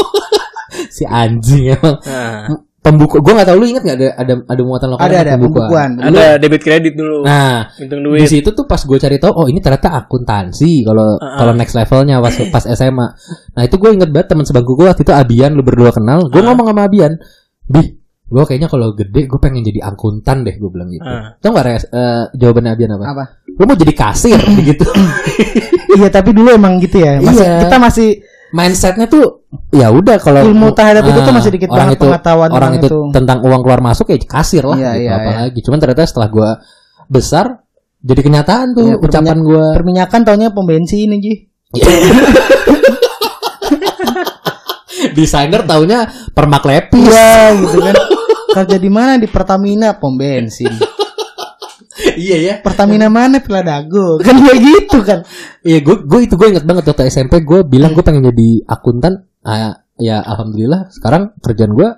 si 0.89 1.03
anjing 1.03 1.73
emang 1.73 1.97
Nah, 2.01 2.45
pembuku 2.85 3.17
gue 3.17 3.33
nggak 3.33 3.49
tahu 3.49 3.57
lu 3.57 3.67
inget 3.67 3.81
nggak 3.81 3.97
ada 3.97 4.09
ada 4.15 4.35
ada 4.45 4.63
muatan 4.63 4.89
lokal 4.93 5.05
Ada 5.05 5.17
ada 5.19 5.33
pembukuan. 5.35 5.91
ada 5.97 6.37
debit 6.37 6.61
kredit 6.61 6.93
dulu. 6.93 7.25
nah 7.25 7.73
Hitung 7.73 8.05
di 8.05 8.21
duit. 8.21 8.29
situ 8.29 8.53
tuh 8.53 8.65
pas 8.65 8.77
gue 8.77 8.95
cari 8.95 9.17
tahu 9.17 9.33
oh 9.33 9.47
ini 9.47 9.57
ternyata 9.59 9.89
akuntansi 9.97 10.85
kalau 10.85 11.17
Uh-uh. 11.17 11.35
kalau 11.35 11.53
next 11.53 11.73
levelnya 11.73 12.21
pas 12.21 12.37
pas 12.55 12.65
SMA 12.69 13.07
nah 13.51 13.63
itu 13.63 13.75
gue 13.75 13.91
inget 13.91 14.11
banget 14.11 14.29
teman 14.29 14.45
sebangku 14.45 14.75
gue 14.75 14.85
waktu 14.85 15.01
itu 15.01 15.11
Abian 15.11 15.53
lu 15.53 15.63
berdua 15.63 15.91
kenal 15.91 16.29
gue 16.29 16.37
Uh. 16.37 16.45
ngomong 16.45 16.67
sama 16.69 16.85
Abian 16.85 17.17
bi 17.65 17.97
gue 18.25 18.43
kayaknya 18.43 18.69
kalau 18.69 18.93
gede 18.93 19.25
gue 19.25 19.39
pengen 19.39 19.61
jadi 19.63 19.81
akuntan 19.85 20.43
deh 20.43 20.53
gue 20.55 20.69
bilang 20.69 20.89
gitu 20.89 21.03
Uh. 21.03 21.33
tau 21.39 21.51
gak 21.51 21.65
res 21.65 21.85
eh, 21.87 22.25
jawabannya 22.33 22.71
Abian 22.71 22.93
apa 22.93 23.05
Apa? 23.07 23.25
lu 23.49 23.65
mau 23.65 23.75
jadi 23.75 23.93
kasir 23.93 24.37
gitu 24.69 24.85
Iya, 25.95 26.11
tapi 26.11 26.35
dulu 26.35 26.51
emang 26.51 26.83
gitu 26.83 26.99
ya. 26.99 27.23
Masih, 27.23 27.39
Iya. 27.39 27.55
Kita 27.63 27.77
masih 27.79 28.09
mindsetnya 28.55 29.11
tuh 29.11 29.43
ya 29.75 29.91
udah 29.91 30.15
kalau 30.23 30.47
Ilmu 30.47 30.71
terhadap 30.71 31.03
itu 31.03 31.19
tuh 31.19 31.27
Ah, 31.27 31.35
masih 31.35 31.51
dikit 31.51 31.69
orang 31.69 31.79
banget 31.91 31.97
itu, 31.99 32.05
pengetahuan 32.07 32.49
orang 32.49 32.55
orang 32.55 32.73
itu, 32.79 32.87
itu. 32.87 32.99
tentang 33.11 33.39
uang 33.43 33.61
keluar 33.61 33.81
masuk 33.83 34.07
ya 34.09 34.19
kasir 34.23 34.63
lah 34.63 34.79
Iya, 34.79 34.91
gitu 34.95 35.03
iya, 35.03 35.11
iya. 35.11 35.15
apalagi 35.19 35.59
cuman 35.61 35.79
ternyata 35.83 36.07
setelah 36.07 36.29
gue 36.31 36.51
besar 37.11 37.47
jadi 37.99 38.21
kenyataan 38.23 38.67
tuh 38.73 38.87
Iya, 38.87 39.03
ucapan 39.03 39.39
gue 39.43 39.65
perminyakan 39.75 40.21
taunya 40.23 40.49
pom 40.55 40.63
bensin 40.63 41.11
aja. 41.11 41.35
desainer 45.15 45.63
taunya 45.65 46.07
permak 46.31 46.63
lepis 46.63 47.03
Iya, 47.03 47.59
gitu 47.59 47.79
kan. 47.81 47.95
Kerja 48.55 48.77
di 48.79 48.87
mana 48.87 49.19
di 49.19 49.27
Pertamina 49.27 49.99
pom 49.99 50.15
bensin. 50.15 50.71
Iya 52.17 52.37
ya 52.41 52.55
Pertamina 52.63 53.07
mana 53.13 53.39
Peladago? 53.43 54.19
Kan 54.23 54.41
kayak 54.43 54.61
gitu 54.63 54.99
kan. 55.05 55.23
iya 55.63 55.79
gue 55.83 55.97
gue 56.03 56.21
itu 56.25 56.35
gue 56.35 56.49
inget 56.55 56.65
banget 56.65 56.91
waktu 56.91 57.11
SMP 57.11 57.43
gue 57.43 57.63
bilang 57.67 57.93
gue 57.93 58.05
pengen 58.07 58.31
jadi 58.31 58.49
akuntan 58.67 59.27
ah, 59.45 59.85
ya 60.01 60.23
alhamdulillah 60.23 60.91
sekarang 60.91 61.35
kerjaan 61.43 61.75
gue 61.75 61.89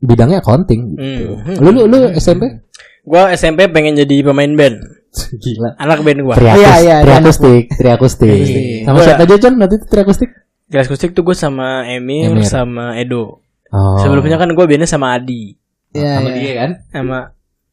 bidangnya 0.00 0.44
accounting 0.44 0.96
gitu. 0.96 1.34
Hmm. 1.40 1.56
lu 1.62 1.70
lu 1.72 1.82
lu 1.88 1.98
SMP 2.20 2.66
Gua 3.06 3.30
SMP 3.38 3.70
pengen 3.70 3.94
jadi 3.94 4.26
pemain 4.26 4.50
band. 4.50 4.82
Gila. 5.14 5.78
Anak 5.78 6.02
band 6.02 6.26
gua. 6.26 6.34
Triakus, 6.34 6.58
Iya, 6.58 6.72
iya, 6.82 6.82
iya. 6.82 6.96
triakustik, 7.06 7.64
triakustik. 7.78 8.34
Iya. 8.34 8.82
Sama 8.82 8.98
siapa 9.06 9.22
aja 9.22 9.36
John 9.38 9.54
waktu 9.62 9.78
itu 9.78 9.86
triakustik? 9.86 10.30
Kelas 10.66 10.90
kustik 10.90 11.14
tuh 11.14 11.22
gue 11.22 11.38
sama 11.38 11.86
Emir, 11.86 12.34
Emir. 12.34 12.42
sama 12.42 12.98
Edo. 12.98 13.46
Oh. 13.70 13.98
Sebelumnya 14.02 14.34
kan 14.34 14.50
gue 14.50 14.64
bandnya 14.66 14.90
sama 14.90 15.14
Adi. 15.14 15.54
Iya, 15.94 16.18
sama 16.18 16.28
iya. 16.34 16.36
dia 16.42 16.52
kan? 16.58 16.70
Sama 16.90 17.18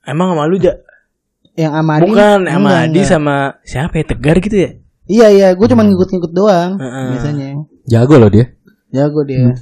emang 0.06 0.38
sama 0.38 0.44
lu 0.46 0.62
ja? 0.62 0.78
Yang 1.54 1.74
Amadi. 1.78 2.10
Bukan, 2.10 2.40
sama 2.50 2.58
Enggak, 2.58 2.82
Adi 2.82 2.90
enggak. 2.98 3.10
sama 3.10 3.36
siapa 3.62 3.94
ya? 4.02 4.06
Tegar 4.10 4.38
gitu 4.42 4.58
ya? 4.58 4.72
Iya 5.04 5.28
iya, 5.30 5.48
gue 5.54 5.68
cuma 5.68 5.84
ngikut-ngikut 5.86 6.32
doang 6.34 6.80
Heeh. 6.80 7.08
biasanya. 7.14 7.48
Jago 7.86 8.16
loh 8.18 8.30
dia. 8.32 8.46
Jago 8.90 9.22
dia. 9.28 9.54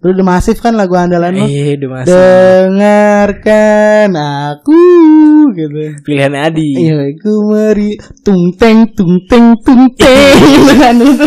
Lu 0.00 0.16
udah 0.16 0.24
masif 0.24 0.60
kan 0.64 0.74
lagu 0.76 0.96
andalan 0.96 1.40
lu? 1.40 1.46
Iya, 1.46 1.76
udah. 1.80 2.04
Dengarkan 2.08 4.10
aku 4.16 4.80
gitu. 5.52 6.00
Pilihan 6.04 6.32
Adi. 6.36 6.72
Iya, 6.88 6.96
aku 7.12 7.32
meri 7.48 7.96
tung 8.24 8.52
teng 8.56 8.88
tung 8.96 9.20
teng 9.28 9.56
tung 9.60 9.92
teng. 9.96 10.40
Kan 10.80 10.96
itu. 11.04 11.24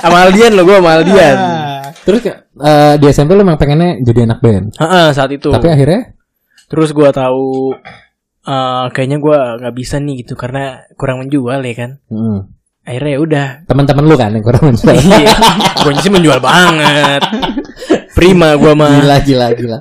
Sama 0.00 0.16
Aldian 0.26 0.54
lo, 0.54 0.62
gue 0.64 0.76
sama 0.78 0.90
Aldian. 1.02 1.36
Ah. 1.36 1.82
Terus 2.06 2.20
eh, 2.30 2.94
di 2.96 3.06
SMP 3.10 3.34
lu 3.34 3.42
emang 3.42 3.58
pengennya 3.58 3.98
jadi 4.06 4.22
anak 4.26 4.38
band. 4.38 4.66
Heeh, 4.78 5.06
saat 5.12 5.30
itu. 5.34 5.50
Tapi 5.50 5.68
akhirnya 5.68 6.14
Terus 6.70 6.94
gue 6.94 7.10
tahu 7.10 7.74
eh 8.40 8.84
kayaknya 8.90 9.18
gue 9.18 9.36
nggak 9.60 9.74
bisa 9.74 9.96
nih 9.98 10.24
gitu 10.24 10.34
karena 10.34 10.84
kurang 10.96 11.24
menjual 11.24 11.60
ya 11.60 11.74
kan. 11.76 11.90
hmm, 12.08 12.38
Akhirnya 12.80 13.10
ya 13.12 13.20
udah. 13.20 13.46
teman-teman 13.68 14.04
lu 14.08 14.16
kan 14.16 14.32
yang 14.32 14.42
kurang 14.42 14.72
menjual. 14.72 14.96
Iya, 14.96 15.34
gue 15.84 15.92
sih 16.00 16.08
menjual 16.10 16.40
banget. 16.40 17.22
Prima 18.16 18.56
gue 18.56 18.72
mah. 18.72 18.96
gila 18.98 19.16
gila 19.20 19.46
gila. 19.52 19.78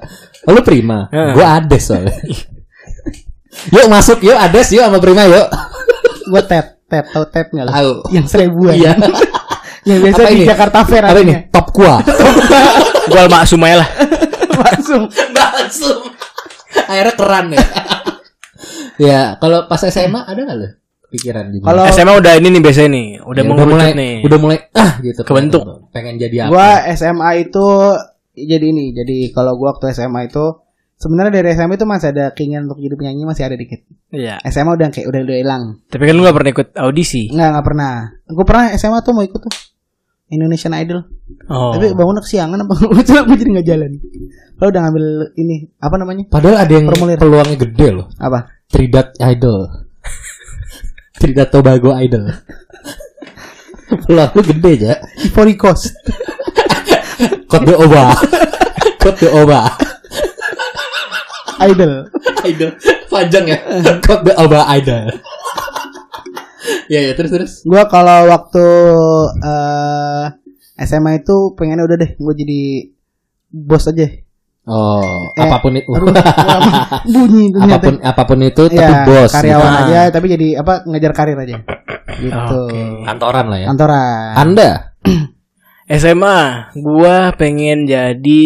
Oh, 0.47 0.55
lu 0.55 0.61
prima. 0.63 1.07
Heeh. 1.11 1.33
Gua 1.35 1.59
ades 1.59 1.83
soalnya. 1.83 2.15
yuk 3.75 3.85
masuk 3.91 4.23
yuk 4.23 4.39
ades 4.39 4.71
yuk 4.71 4.83
sama 4.87 4.99
prima 4.99 5.27
yuk. 5.27 5.47
Gua 6.27 6.41
tap 6.41 6.79
tap 6.87 7.05
tahu 7.11 7.25
tap 7.27 7.47
nggak 7.51 7.65
lo? 7.67 7.71
Tahu. 7.71 7.91
Yang 8.15 8.25
seribuan. 8.31 8.73
Iya. 8.75 8.93
Yang 9.87 9.99
biasa 10.05 10.21
Apa 10.21 10.29
di 10.29 10.35
ini? 10.35 10.45
Jakarta 10.45 10.79
Fair 10.83 11.03
Apa 11.07 11.19
ini? 11.23 11.33
Top 11.49 11.67
gua. 11.71 12.03
Gue 13.09 13.23
Mak 13.25 13.43
Sumai 13.47 13.73
lah. 13.79 13.89
Langsung. 14.53 15.07
Langsung. 15.33 15.99
Akhirnya 16.85 17.13
keran 17.15 17.45
ya. 17.51 17.63
Ya, 18.99 19.39
kalau 19.39 19.65
pas 19.65 19.79
SMA 19.81 20.21
ada 20.21 20.37
nggak 20.37 20.57
lu 20.57 20.69
pikiran 21.09 21.49
gitu? 21.49 21.63
Kalau 21.63 21.83
SMA 21.89 22.13
udah 22.13 22.33
ini 22.37 22.47
nih 22.51 22.61
biasanya 22.61 22.89
nih, 22.91 23.07
udah 23.23 23.41
Ya, 23.41 23.49
mengerucut 23.49 23.73
mulai, 23.73 23.91
nih. 23.97 24.13
udah 24.21 24.37
mulai 24.37 24.57
ah 24.75 24.91
gitu. 24.99 25.21
Kebentuk. 25.23 25.63
Pengen 25.89 26.15
jadi 26.15 26.45
apa? 26.45 26.49
gua 26.49 26.69
SMA 26.93 27.29
itu 27.41 27.65
jadi 28.35 28.65
ini. 28.65 28.93
Jadi 28.93 29.17
kalau 29.31 29.57
gua 29.57 29.73
waktu 29.73 29.89
SMA 29.89 30.29
itu 30.29 30.45
sebenarnya 30.95 31.33
dari 31.33 31.49
SMA 31.53 31.75
itu 31.75 31.87
masih 31.87 32.07
ada 32.11 32.25
keinginan 32.29 32.67
untuk 32.67 32.77
jadi 32.77 32.93
penyanyi 32.93 33.25
masih 33.25 33.41
ada 33.41 33.55
dikit. 33.55 33.81
Iya. 34.09 34.37
SMA 34.45 34.69
udah 34.69 34.87
kayak 34.89 35.07
udah 35.07 35.21
udah 35.23 35.37
hilang. 35.37 35.63
Tapi 35.87 36.03
kan 36.03 36.13
lu 36.13 36.21
gak 36.21 36.35
pernah 36.35 36.51
ikut 36.51 36.67
audisi. 36.77 37.23
Enggak, 37.29 37.47
enggak 37.55 37.65
pernah. 37.65 37.93
Gue 38.25 38.45
pernah 38.45 38.65
SMA 38.75 38.99
tuh 38.99 39.13
mau 39.13 39.23
ikut 39.23 39.39
tuh. 39.39 39.53
Indonesian 40.29 40.77
Idol. 40.77 41.01
Oh. 41.49 41.73
Tapi 41.73 41.97
bangunnya 41.97 42.21
kesiangan 42.21 42.61
apa 42.61 42.73
itu 43.01 43.11
aku 43.17 43.33
jadi 43.33 43.49
nggak 43.49 43.65
jalan. 43.65 43.91
Lo 44.61 44.69
udah 44.69 44.81
ngambil 44.85 45.05
ini 45.41 45.55
apa 45.81 45.95
namanya? 45.97 46.23
Padahal 46.29 46.57
ada 46.61 46.69
yang 46.69 46.85
Formulir. 46.85 47.17
peluangnya 47.17 47.57
gede 47.57 47.87
loh. 47.89 48.07
Apa? 48.21 48.58
Tridat 48.69 49.17
Idol. 49.17 49.89
Tridat 51.19 51.49
Tobago 51.49 51.91
Idol. 51.97 52.29
Lu 54.09 54.41
gede 54.45 54.69
aja. 54.77 54.93
Ivory 55.25 55.57
Coast. 55.57 55.93
Kode 57.49 57.73
Oba. 57.73 58.13
Kode 59.01 59.27
Oba. 59.33 59.73
Idol. 61.65 62.07
Idol. 62.45 62.71
Panjang 63.09 63.45
ya. 63.49 63.57
Kode 64.05 64.33
Oba 64.37 64.69
Idol. 64.77 65.09
ya 66.89 66.99
ya 67.05 67.13
terus 67.17 67.33
terus. 67.33 67.53
Gua 67.65 67.89
kalau 67.89 68.29
waktu 68.29 68.65
eh 69.41 70.25
SMA 70.79 71.25
itu 71.25 71.53
pengennya 71.59 71.83
udah 71.83 71.97
deh 71.99 72.11
gue 72.15 72.33
jadi 72.37 72.61
bos 73.51 73.89
aja. 73.89 74.07
Oh, 74.63 75.31
Eh, 75.33 75.41
apa 75.41 75.57
pun 75.59 75.73
itu. 75.73 75.87
Aduh, 75.87 76.13
bunyi 77.13 77.49
itu 77.49 77.57
apa 77.57 77.77
pun 77.79 77.95
apa 77.97 78.21
pun 78.23 78.39
itu 78.39 78.63
tapi 78.65 78.77
Iya, 78.77 79.01
bos. 79.03 79.31
karyawan 79.31 79.71
gitu. 79.71 79.81
aja 79.83 79.99
tapi 80.09 80.25
jadi 80.29 80.47
apa 80.57 80.73
ngejar 80.85 81.11
karir 81.11 81.37
aja. 81.37 81.57
Gitu. 82.15 82.37
Oke. 82.37 82.81
Kantoran 83.01 83.45
lah 83.47 83.57
ya. 83.57 83.67
Kantoran. 83.67 84.31
Anda 84.35 84.69
SMA, 85.91 86.39
gua 86.75 87.33
pengen 87.33 87.83
jadi 87.83 88.45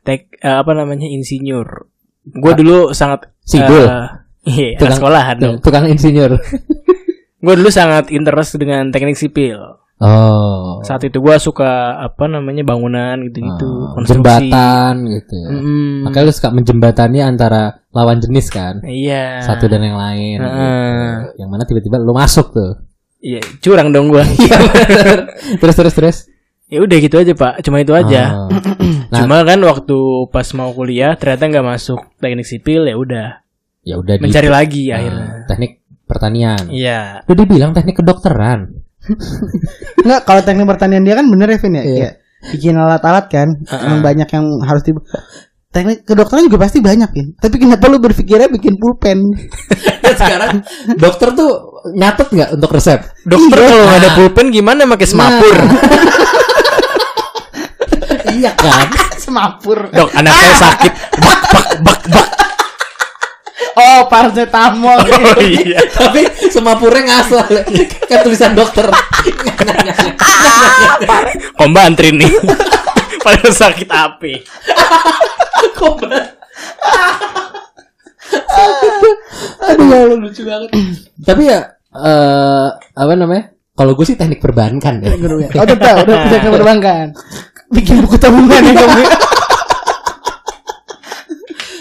tek 0.00 0.30
eh, 0.36 0.56
apa 0.56 0.72
namanya 0.72 1.06
insinyur. 1.06 1.90
Gua 2.24 2.52
dulu 2.54 2.92
sangat 2.92 3.34
Sidul. 3.42 3.84
eh, 3.84 4.08
Iya, 4.44 4.76
anak 4.78 5.00
sekolahan 5.00 5.36
dong. 5.38 5.56
tukang 5.58 5.88
insinyur. 5.88 6.36
Gue 7.40 7.54
dulu 7.54 7.68
sangat 7.68 8.08
interest 8.08 8.56
dengan 8.56 8.88
teknik 8.88 9.16
sipil. 9.16 9.60
Oh. 9.96 10.82
Saat 10.82 11.06
itu 11.06 11.16
gua 11.18 11.38
suka 11.38 11.64
apa 11.96 12.26
namanya 12.26 12.60
bangunan 12.60 13.14
gitu-gitu, 13.24 13.62
Oh, 13.64 13.94
konstruksi. 13.94 14.20
jembatan 14.50 14.94
gitu 15.08 15.34
ya. 15.34 15.48
Mm-mm. 15.48 15.90
Makanya 16.02 16.24
lu 16.24 16.32
suka 16.32 16.48
menjembatani 16.50 17.18
antara 17.18 17.62
lawan 17.88 18.18
jenis 18.18 18.50
kan. 18.50 18.82
Iya. 18.82 19.40
Satu 19.40 19.64
dan 19.64 19.80
yang 19.80 19.94
lain. 19.94 20.38
Heeh. 20.38 20.98
gitu. 21.30 21.40
Yang 21.40 21.48
mana 21.48 21.62
tiba-tiba 21.64 21.96
lu 21.98 22.12
masuk 22.12 22.50
tuh. 22.50 22.72
Iya, 23.18 23.40
curang 23.58 23.88
dong 23.88 24.10
gua. 24.10 24.26
Iya 24.36 24.58
terus 25.56 25.74
terus 25.74 25.94
terus. 25.94 26.18
ya 26.64 26.80
udah 26.80 26.96
gitu 26.96 27.14
aja 27.14 27.32
pak, 27.32 27.60
cuma 27.60 27.78
itu 27.78 27.92
aja. 27.92 28.34
Oh. 28.36 28.50
Nah, 29.04 29.22
Cuma 29.22 29.46
kan 29.46 29.62
waktu 29.62 29.94
pas 30.28 30.48
mau 30.52 30.74
kuliah 30.74 31.14
ternyata 31.14 31.46
nggak 31.46 31.62
masuk 31.68 32.02
teknik 32.18 32.42
sipil 32.42 32.82
ya 32.82 32.98
udah 32.98 33.28
ya 33.80 33.94
udah 33.94 34.18
mencari 34.18 34.50
lagi 34.50 34.90
Nah, 34.90 34.96
akhirnya. 34.98 35.26
teknik 35.46 35.72
pertanian. 36.04 36.62
Iya. 36.66 37.22
Udah 37.24 37.44
dibilang 37.46 37.70
teknik 37.70 38.02
kedokteran. 38.02 38.83
Enggak, 40.04 40.20
kalau 40.24 40.40
teknik 40.44 40.68
pertanian 40.68 41.04
dia 41.04 41.14
kan 41.18 41.26
bener 41.28 41.48
ya 41.52 41.58
Vin 41.60 41.74
ya. 41.74 41.82
Iya. 41.84 41.94
Iya. 41.94 42.10
Bikin 42.44 42.76
alat-alat 42.76 43.26
kan, 43.32 43.48
emang 43.72 44.04
banyak 44.04 44.28
yang 44.28 44.44
harus 44.64 44.84
di 44.84 44.92
Teknik 45.74 46.06
kedokteran 46.06 46.46
juga 46.46 46.62
pasti 46.62 46.78
banyak 46.78 47.10
Vin. 47.10 47.34
Tapi 47.34 47.58
kenapa 47.58 47.90
lu 47.90 47.98
berpikirnya 47.98 48.46
bikin 48.46 48.78
pulpen? 48.78 49.18
Sekarang 50.22 50.62
dokter 50.94 51.34
tuh 51.34 51.82
nyatet 51.98 52.30
nggak 52.30 52.50
untuk 52.54 52.70
resep? 52.78 53.02
Dokter 53.26 53.58
Iya. 53.58 53.66
kalau 53.66 53.84
nggak 53.90 53.98
ada 53.98 54.10
pulpen 54.14 54.46
gimana 54.54 54.86
pakai 54.86 55.08
semapur? 55.10 55.54
iya 58.38 58.54
kan? 58.54 58.86
Semapur. 59.24 59.90
Dok, 59.90 60.14
anak 60.14 60.30
saya 60.38 60.54
sakit. 60.62 60.92
Bak 61.18 61.40
bak 61.50 61.68
bak 61.82 62.00
bak. 62.06 62.28
Oh, 63.74 64.00
paracetamol. 64.06 64.98
Oh 65.34 65.40
iya. 65.42 65.82
Tapi 65.90 66.26
semapurnya 66.50 67.02
ngasal 67.10 67.42
kan 68.06 68.18
tulisan 68.22 68.54
dokter. 68.54 68.86
Komba 71.58 71.90
antri 71.90 72.14
nih. 72.14 72.30
Padahal 73.18 73.52
sakit 73.52 73.88
api. 73.90 74.32
Kobat. 75.74 76.38
Aduh 79.64 79.86
ya 79.90 79.98
lucu 80.14 80.42
banget. 80.46 80.70
Tapi 81.24 81.42
ya 81.48 81.60
eh 81.94 82.68
apa 82.94 83.12
namanya? 83.16 83.50
Kalau 83.74 83.98
gue 83.98 84.06
sih 84.06 84.14
teknik 84.14 84.38
perbankan 84.38 85.02
ya. 85.02 85.10
Oh, 85.10 85.66
udah 85.66 85.92
udah 86.06 86.16
bisa 86.30 86.36
ke 86.38 86.48
perbankan. 86.62 87.06
Bikin 87.74 88.06
buku 88.06 88.16
tabungan 88.22 88.60
ya 88.62 88.72
kamu. 88.76 89.02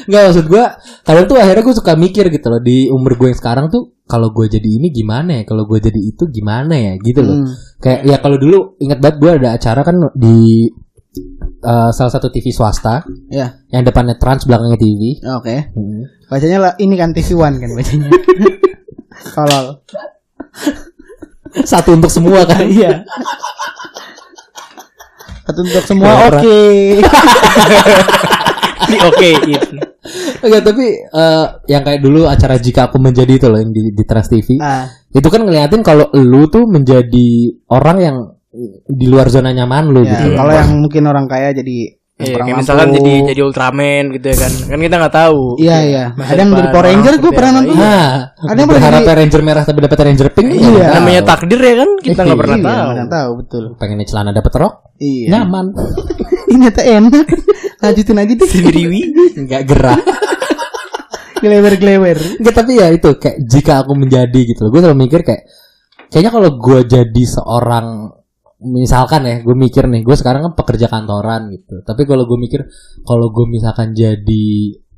Enggak 0.04 0.22
maksud 0.28 0.46
gue 0.46 0.64
kadang 1.02 1.26
tuh 1.26 1.38
akhirnya 1.38 1.64
gue 1.64 1.76
suka 1.76 1.94
mikir 1.94 2.26
gitu 2.28 2.48
loh 2.48 2.60
di 2.60 2.88
umur 2.88 3.16
gue 3.16 3.28
yang 3.30 3.38
sekarang 3.38 3.66
tuh 3.68 3.96
kalau 4.04 4.30
gue 4.30 4.46
jadi 4.48 4.68
ini 4.68 4.90
gimana 4.90 5.40
ya 5.40 5.44
kalau 5.44 5.64
gue 5.64 5.80
jadi 5.80 5.96
itu 5.96 6.28
gimana 6.28 6.76
ya 6.76 6.94
gitu 6.98 7.20
loh 7.20 7.38
Hmm. 7.40 7.50
kayak 7.80 8.00
ya 8.04 8.18
kalau 8.18 8.36
dulu 8.36 8.76
ingat 8.78 9.00
banget 9.00 9.18
gue 9.18 9.32
ada 9.38 9.50
acara 9.54 9.82
kan 9.82 9.96
di 10.14 10.68
eh, 11.62 11.90
salah 11.92 12.12
satu 12.12 12.28
TV 12.28 12.50
swasta 12.50 13.06
Ya, 13.30 13.62
yang 13.70 13.82
depannya 13.82 14.18
trans 14.18 14.44
belakangnya 14.44 14.76
TV 14.76 15.02
oke. 15.24 15.56
Hmm. 15.72 16.02
Bacanya 16.28 16.58
lah 16.60 16.74
ini 16.78 16.96
kan 16.96 17.12
TV 17.12 17.32
One 17.34 17.58
kan 17.58 17.70
bacanya. 17.72 18.10
Kalau 19.36 19.64
satu 21.64 21.94
untuk 21.94 22.10
semua 22.10 22.44
kan 22.44 22.66
iya. 22.72 23.06
Satu 25.44 25.60
untuk 25.62 25.84
semua 25.84 26.12
Orang. 26.28 26.42
oke. 26.42 26.60
Oke 28.94 29.30
itu. 29.48 29.76
Enggak 30.44 30.62
tapi 30.66 30.86
eh, 31.00 31.46
yang 31.68 31.82
kayak 31.82 32.00
dulu 32.00 32.28
acara 32.28 32.56
jika 32.58 32.86
aku 32.86 33.00
menjadi 33.00 33.34
itu 33.34 33.48
loh 33.48 33.58
yang 33.58 33.72
di, 33.72 33.90
di 33.90 34.04
Trans 34.04 34.28
TV 34.28 34.60
Ah, 34.60 34.86
itu 35.10 35.24
kan 35.26 35.42
ngeliatin 35.42 35.80
kalau 35.80 36.12
lu 36.14 36.46
tuh 36.46 36.64
menjadi 36.66 37.28
orang 37.70 37.98
yang 37.98 38.18
di 38.86 39.08
luar 39.08 39.28
zona 39.28 39.50
nyaman 39.50 39.90
lu 39.90 40.02
ya, 40.02 40.14
gitu 40.14 40.36
kalau 40.36 40.52
yang 40.52 40.70
mungkin 40.78 41.04
orang 41.04 41.26
kaya 41.26 41.50
jadi 41.52 41.98
Iya, 42.14 42.30
kayak 42.30 42.46
mampu. 42.46 42.60
misalkan 42.62 42.88
jadi 42.94 43.14
jadi 43.26 43.42
Ultraman 43.42 44.04
gitu 44.14 44.26
ya 44.28 44.38
kan. 44.38 44.52
Kan 44.70 44.80
kita 44.80 44.96
nggak 44.96 45.16
tahu. 45.18 45.42
Iya 45.58 45.78
iya. 45.82 46.04
Masa 46.14 46.30
Ada 46.30 46.40
yang 46.40 46.52
jadi 46.54 46.70
Power 46.70 46.86
Ranger 46.86 47.14
gue 47.18 47.32
pernah 47.34 47.52
nonton. 47.52 47.74
Nah, 47.74 47.82
Ada 48.14 48.14
yang 48.30 48.54
pernah 48.54 48.68
berharap 48.70 49.02
jadi- 49.02 49.18
Ranger 49.18 49.42
merah 49.42 49.64
tapi 49.66 49.80
dapat 49.82 49.98
Ranger 50.00 50.28
pink 50.30 50.48
Iya. 50.54 50.86
Namanya 50.94 51.22
takdir 51.26 51.58
ya 51.58 51.74
kan 51.74 51.90
kita 51.98 52.20
nggak 52.22 52.38
pernah 52.38 52.54
Iya, 52.56 52.68
tahu. 52.70 52.88
nggak 52.94 53.10
tahu 53.10 53.32
betul. 53.34 53.64
pengen 53.82 53.98
celana 54.06 54.30
dapat 54.32 54.54
rok 54.54 54.74
Iya. 54.96 55.26
nyaman 55.34 55.66
Ini 56.54 56.70
ternyata 56.70 56.82
enak. 56.86 57.28
Lanjutin 57.82 58.16
aja 58.16 58.34
deh. 58.36 58.48
Sendiriwi. 58.48 59.00
nggak 59.36 59.62
gerah 59.66 59.98
Glewer-glewer. 61.44 62.18
Enggak 62.40 62.56
tapi 62.56 62.72
ya 62.80 62.88
itu 62.90 63.10
kayak 63.14 63.38
jika 63.44 63.84
aku 63.84 63.92
menjadi 63.94 64.40
gitu 64.48 64.64
loh. 64.64 64.72
Gue 64.72 64.80
selalu 64.80 65.00
mikir 65.04 65.22
kayak 65.22 65.44
kayaknya 66.08 66.32
kalau 66.32 66.50
gue 66.56 66.80
jadi 66.86 67.24
seorang 67.28 67.88
misalkan 68.64 69.22
ya 69.24 69.36
gue 69.40 69.52
mikir 69.52 69.84
nih 69.86 70.02
gue 70.02 70.16
sekarang 70.16 70.40
kan 70.42 70.54
pekerja 70.56 70.88
kantoran 70.88 71.52
gitu 71.52 71.84
tapi 71.84 72.08
kalau 72.08 72.24
gue 72.24 72.40
mikir 72.40 72.64
kalau 73.04 73.28
gue 73.28 73.44
misalkan 73.44 73.92
jadi 73.92 74.48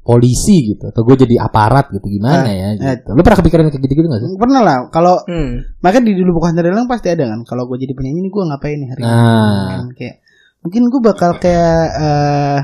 polisi 0.06 0.70
gitu 0.70 0.86
atau 0.86 1.02
gue 1.02 1.18
jadi 1.18 1.42
aparat 1.42 1.90
gitu 1.90 2.06
gimana 2.06 2.46
Eh, 2.46 2.54
ya 2.54 2.68
eh. 2.78 3.02
gitu. 3.02 3.18
lu 3.18 3.26
pernah 3.26 3.42
kepikiran 3.42 3.64
kayak 3.66 3.82
gitu-gitu 3.82 4.06
gak 4.06 4.22
sih 4.22 4.30
Pernah 4.38 4.62
lah. 4.62 4.78
Kalau 4.94 5.18
Hmm. 5.26 5.66
makanya 5.82 6.06
di 6.06 6.14
dulu 6.14 6.38
bukan 6.38 6.54
lelang 6.54 6.86
pasti 6.86 7.10
ada 7.10 7.26
kan. 7.26 7.42
Kalau 7.42 7.66
gue 7.66 7.78
jadi 7.80 7.98
penyanyi 7.98 8.22
ini 8.22 8.30
gue 8.30 8.44
ngapain 8.46 8.78
nih 8.78 8.90
hari 8.94 9.02
ini? 9.02 9.10
Nah. 9.10 9.66
Kan 9.82 9.88
kayak 9.98 10.16
mungkin 10.62 10.82
gue 10.86 11.02
bakal 11.02 11.32
kayak 11.36 11.82
eh 11.98 12.60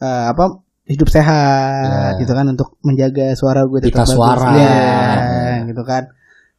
eh, 0.00 0.24
apa 0.26 0.44
hidup 0.90 1.06
sehat 1.06 1.86
Ya. 2.12 2.18
gitu 2.18 2.32
kan 2.32 2.44
untuk 2.44 2.74
menjaga 2.80 3.32
suara 3.32 3.62
gue 3.62 3.78
tetap 3.78 3.94
Pita 3.94 4.04
bagus. 4.04 4.12
suara. 4.12 4.48
Ya, 4.52 4.66
Ya. 4.66 5.54
gitu 5.64 5.82
kan. 5.82 6.10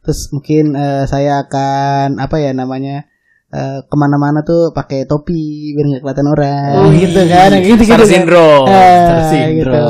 Terus 0.02 0.20
mungkin 0.32 0.74
eh, 0.74 1.04
saya 1.06 1.44
akan 1.44 2.18
apa 2.18 2.36
ya 2.38 2.52
namanya 2.52 3.06
eh, 3.50 3.80
ke 3.84 3.96
mana-mana 3.96 4.42
tuh 4.42 4.72
pakai 4.72 5.04
topi 5.04 5.36
biar 5.74 5.86
nggak 5.86 6.02
kelihatan 6.02 6.28
orang 6.28 6.72
Oh, 6.78 6.90
gitu 6.90 7.22
kan 7.28 7.50
gitu 7.60 7.84
gitu 7.84 8.06
syndrome. 8.06 8.66
Eh, 8.66 8.98
Star 8.98 9.20
syndrome. 9.28 9.52
gitu. 9.60 9.84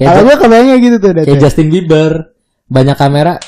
Kalau 0.00 0.22
gue 0.22 0.36
kebayangnya 0.36 0.76
gitu 0.78 0.96
tuh 0.98 1.10
kayak. 1.12 1.38
Justin 1.38 1.68
Bieber 1.68 2.34
banyak 2.66 2.94
kamera 2.94 3.38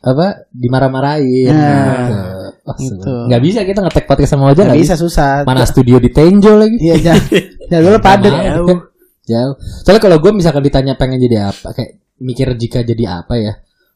apa 0.00 0.44
dimarah-marahin 0.50 1.48
Nah, 1.48 1.64
gitu. 2.04 2.16
Wah, 2.62 2.76
gitu. 2.76 3.12
nggak 3.26 3.42
bisa 3.42 3.60
kita 3.62 3.80
ngetek 3.80 4.04
podcast 4.04 4.30
sama 4.30 4.48
aja 4.48 4.62
nggak 4.62 4.76
bisa 4.78 4.94
susah. 4.94 5.42
mana 5.42 5.64
studio 5.64 5.96
di 5.96 6.08
Tenjo 6.08 6.52
lagi 6.54 6.76
Iya, 6.78 6.96
jangan. 7.02 7.24
Jangan 7.64 7.82
dulu 7.82 7.98
padet. 7.98 8.32
Jauh. 9.24 9.54
Soalnya 9.82 10.02
kalau 10.02 10.16
gue 10.20 10.32
misalkan 10.32 10.62
ditanya 10.62 10.94
pengen 10.94 11.18
jadi 11.18 11.50
apa, 11.50 11.72
kayak 11.72 11.92
mikir 12.20 12.48
jika 12.54 12.80
jadi 12.80 13.24
apa 13.24 13.34
ya, 13.36 13.52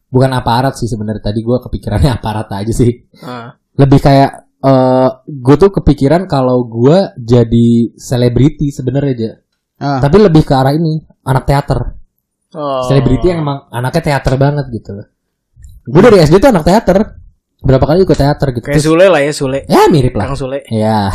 bukan 0.09 0.31
aparat 0.33 0.75
sih 0.75 0.89
sebenarnya. 0.89 1.23
Tadi 1.33 1.41
gue 1.41 1.57
kepikirannya 1.61 2.11
aparat 2.19 2.49
aja 2.53 2.73
sih. 2.73 2.93
Ah. 3.23 3.55
Lebih 3.77 4.01
kayak 4.01 4.31
eh 4.59 5.09
gue 5.23 5.55
tuh 5.55 5.71
kepikiran 5.71 6.27
kalau 6.27 6.67
gue 6.67 7.15
jadi 7.15 7.69
selebriti 7.95 8.75
sebenarnya 8.75 9.13
aja. 9.15 9.31
Ah. 9.79 10.01
Tapi 10.03 10.17
lebih 10.19 10.43
ke 10.43 10.53
arah 10.53 10.75
ini, 10.75 10.99
anak 11.23 11.47
teater. 11.47 11.95
Oh. 12.57 12.83
Selebriti 12.89 13.29
yang 13.29 13.45
emang 13.45 13.69
anaknya 13.71 14.03
teater 14.03 14.35
banget 14.35 14.67
gitu. 14.73 14.99
Gue 15.85 16.01
dari 16.03 16.19
SD 16.19 16.41
tuh 16.41 16.51
anak 16.51 16.65
teater. 16.67 16.99
Berapa 17.59 17.85
kali 17.85 18.07
ikut 18.07 18.15
teater 18.15 18.55
gitu. 18.55 18.65
kayak 18.65 18.79
Terus- 18.79 18.87
Sule 18.87 19.07
lah 19.11 19.19
ya 19.19 19.33
Sule. 19.35 19.59
ya 19.67 19.87
mirip 19.91 20.15
lah. 20.15 20.31
Kang 20.31 20.39
Sule. 20.39 20.63
Ya. 20.71 21.11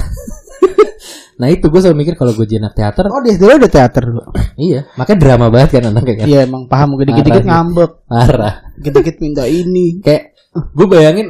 nah 1.37 1.47
itu 1.49 1.65
gue 1.67 1.79
selalu 1.81 1.97
mikir 2.05 2.13
kalau 2.13 2.31
gue 2.33 2.45
jadi 2.45 2.61
anak 2.61 2.73
teater, 2.77 3.09
Oh, 3.09 3.21
dia 3.21 3.33
dulu 3.37 3.57
udah 3.57 3.71
teater 3.71 4.03
dulu. 4.05 4.21
iya, 4.69 4.85
makanya 4.95 5.19
drama 5.19 5.45
banget 5.49 5.69
kan 5.79 5.83
anaknya 5.89 6.15
kan. 6.21 6.25
Iya, 6.29 6.39
emang 6.45 6.63
paham 6.69 6.95
gue 6.95 7.05
dikit-dikit 7.09 7.45
ngambek. 7.45 7.91
Parah. 8.05 8.55
Dikit-dikit 8.77 9.15
minta 9.21 9.43
ini. 9.49 9.97
Kayak 10.05 10.33
gue 10.53 10.85
bayangin 10.85 11.27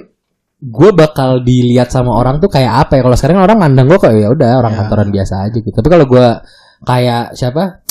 gue 0.63 0.89
bakal 0.95 1.43
dilihat 1.43 1.91
sama 1.91 2.15
orang 2.15 2.39
tuh 2.39 2.47
kayak 2.47 2.87
apa 2.87 2.95
ya 2.95 3.01
kalau 3.03 3.17
sekarang 3.19 3.43
orang 3.43 3.59
mandang 3.59 3.83
gue 3.83 3.99
kayak 3.99 4.15
ya 4.15 4.29
udah 4.31 4.63
orang 4.63 4.71
Ya. 4.71 4.79
kantoran 4.79 5.09
biasa 5.11 5.33
aja 5.43 5.57
gitu 5.59 5.75
tapi 5.75 5.91
kalau 5.91 6.07
gue 6.07 6.25
kayak 6.87 7.35
siapa 7.35 7.83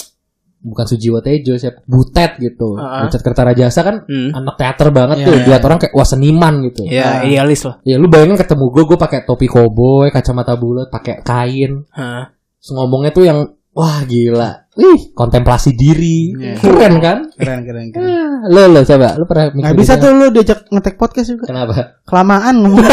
bukan 0.64 0.87
Sujiwo 0.87 1.19
Tejo 1.19 1.54
siapa 1.54 1.83
Butet 1.83 2.38
gitu 2.38 2.75
Ah. 2.75 3.02
Butet 3.02 3.19
Kertarajasa 3.21 3.81
kan 3.81 3.97
Hmm. 4.02 4.31
anak 4.33 4.54
teater 4.54 4.88
banget 4.88 5.16
Ya, 5.19 5.25
tuh 5.25 5.35
lihat 5.45 5.61
orang 5.61 5.76
kayak 5.76 5.90
wah 5.90 6.04
seniman 6.04 6.62
gitu 6.64 6.83
Ya, 6.85 7.19
Ah. 7.19 7.23
idealis 7.23 7.62
lah. 7.62 7.83
ya 7.83 7.97
lu 7.97 8.07
bayangin 8.07 8.35
ketemu 8.35 8.71
gue 8.71 8.85
gue 8.85 8.97
pakai 8.97 9.23
topi 9.23 9.45
koboi 9.45 10.09
kacamata 10.09 10.54
bulat 10.54 10.87
pakai 10.88 11.21
kain 11.21 11.83
Hah. 11.90 12.31
Terus 12.57 12.71
ngomongnya 12.73 13.11
tuh 13.11 13.25
yang 13.25 13.38
wah 13.73 14.00
gila 14.02 14.71
wih 14.73 15.11
kontemplasi 15.11 15.73
diri 15.73 16.31
Iya. 16.33 16.54
keren 16.57 16.95
kan 16.97 17.19
Keren, 17.33 17.61
keren, 17.62 17.87
keren. 17.88 18.07
Ah, 18.07 18.38
lo 18.47 18.62
lo 18.69 18.81
coba 18.83 19.09
lu 19.14 19.25
pernah 19.25 19.45
mikir 19.49 19.64
Nggak 19.64 19.76
bisa 19.76 19.92
gitu 19.92 20.02
tuh 20.02 20.11
lu 20.12 20.26
diajak 20.31 20.59
ngetek 20.66 20.95
podcast 20.95 21.28
juga. 21.28 21.45
kenapa 21.45 21.75
Kelamaan 22.02 22.54
ngomong. 22.62 22.87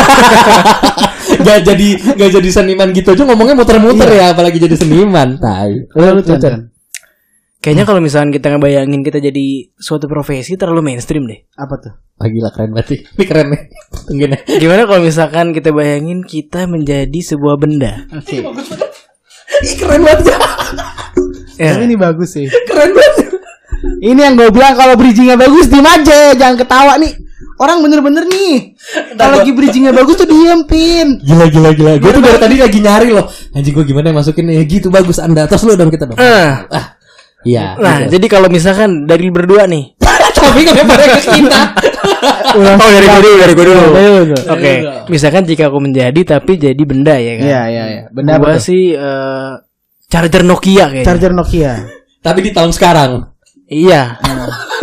gak 1.40 1.60
jadi 1.64 1.88
gak 2.16 2.32
jadi 2.34 2.50
seniman 2.52 2.90
gitu 2.92 3.14
aja 3.14 3.24
ngomongnya 3.24 3.56
muter-muter 3.56 4.08
Iya. 4.08 4.18
ya 4.20 4.26
apalagi 4.32 4.58
jadi 4.58 4.76
seniman 4.76 5.38
tai 5.38 5.86
lu 5.86 6.02
Lu, 6.10 6.22
Chan, 6.22 6.36
Chan. 6.36 6.40
Chan. 6.42 6.62
Kayaknya 7.60 7.84
kalau 7.84 8.00
misalkan 8.00 8.32
kita 8.32 8.48
ngebayangin 8.50 9.04
kita 9.04 9.20
jadi 9.20 9.46
suatu 9.76 10.08
profesi 10.08 10.56
terlalu 10.56 10.80
mainstream 10.82 11.28
deh. 11.28 11.44
Apa 11.54 11.76
tuh? 11.76 11.92
Wah, 12.16 12.28
gila 12.28 12.50
keren 12.50 12.72
banget 12.72 12.88
sih. 12.90 13.00
ini 13.16 13.24
keren 13.24 13.48
nih 13.48 13.62
Tungguin 14.08 14.32
ya 14.32 14.40
Gimana 14.60 14.82
kalau 14.84 15.02
misalkan 15.02 15.52
kita 15.52 15.72
bayangin 15.72 16.24
kita 16.24 16.68
menjadi 16.68 17.20
sebuah 17.20 17.56
benda? 17.56 18.08
Oke. 18.12 18.44
Ih, 19.60 19.76
keren 19.76 20.04
banget 20.04 20.32
ya 20.32 20.40
Ya. 21.60 21.76
Tapi 21.76 21.84
ini 21.86 21.96
bagus 21.96 22.32
sih. 22.32 22.48
keren 22.64 22.92
banget 22.92 23.28
Ini 24.00 24.20
yang 24.22 24.36
gue 24.36 24.48
bilang 24.50 24.76
kalau 24.76 24.96
bridgingnya 24.96 25.36
bagus 25.36 25.68
diem 25.68 25.84
aja, 25.84 26.32
jangan 26.32 26.56
ketawa 26.56 26.96
nih. 26.96 27.12
Orang 27.56 27.84
bener-bener 27.84 28.24
nih. 28.24 28.76
Kalau 29.14 29.36
lagi 29.36 29.52
bridgingnya 29.52 29.92
bagus 29.92 30.16
tuh 30.16 30.24
diem 30.24 30.64
pin. 30.64 31.20
gila 31.20 31.48
gila 31.48 31.70
gila 31.72 31.92
gue 31.96 32.12
tuh 32.14 32.24
dari 32.24 32.38
tadi 32.38 32.56
lagi 32.56 32.80
nyari 32.80 33.12
loh 33.12 33.28
anjing 33.52 33.72
gue 33.72 33.84
gimana 33.84 34.12
yang 34.12 34.18
masukin 34.18 34.48
ya 34.48 34.64
gitu 34.64 34.88
bagus 34.88 35.20
anda 35.20 35.44
terus 35.44 35.64
lu 35.64 35.76
dong 35.76 35.88
kita 35.88 36.08
dong 36.08 36.16
Ah, 36.16 36.96
iya 37.48 37.76
nah, 37.80 38.04
gitu. 38.04 38.20
jadi 38.20 38.26
kalau 38.28 38.48
misalkan 38.52 39.08
dari 39.08 39.28
berdua 39.32 39.68
nih. 39.70 39.96
tapi 40.40 40.66
nggak 40.66 40.88
pada 40.88 41.06
ke 41.20 41.20
kita 41.36 41.62
oh, 42.58 42.90
dari 42.90 43.06
gue 43.06 43.22
dulu, 43.22 43.38
dari 43.38 43.54
gue 43.54 43.66
dulu. 43.70 43.90
Oke, 44.50 44.74
misalkan 45.12 45.44
jika 45.46 45.70
aku 45.70 45.78
menjadi 45.84 46.22
tapi 46.26 46.58
jadi 46.58 46.82
benda 46.84 47.16
ya 47.16 47.34
kan. 47.38 47.48
Iya, 47.48 47.62
iya, 47.70 47.84
iya. 47.86 48.04
Benda 48.10 48.42
Gua 48.42 48.58
sih 48.58 48.92
eh, 48.96 49.52
charger 50.10 50.44
Nokia 50.44 50.90
kayaknya. 50.90 51.06
Charger 51.06 51.32
Nokia. 51.36 51.74
tapi 52.20 52.44
di 52.44 52.52
tahun 52.52 52.76
sekarang 52.76 53.30
Iya. 53.70 54.18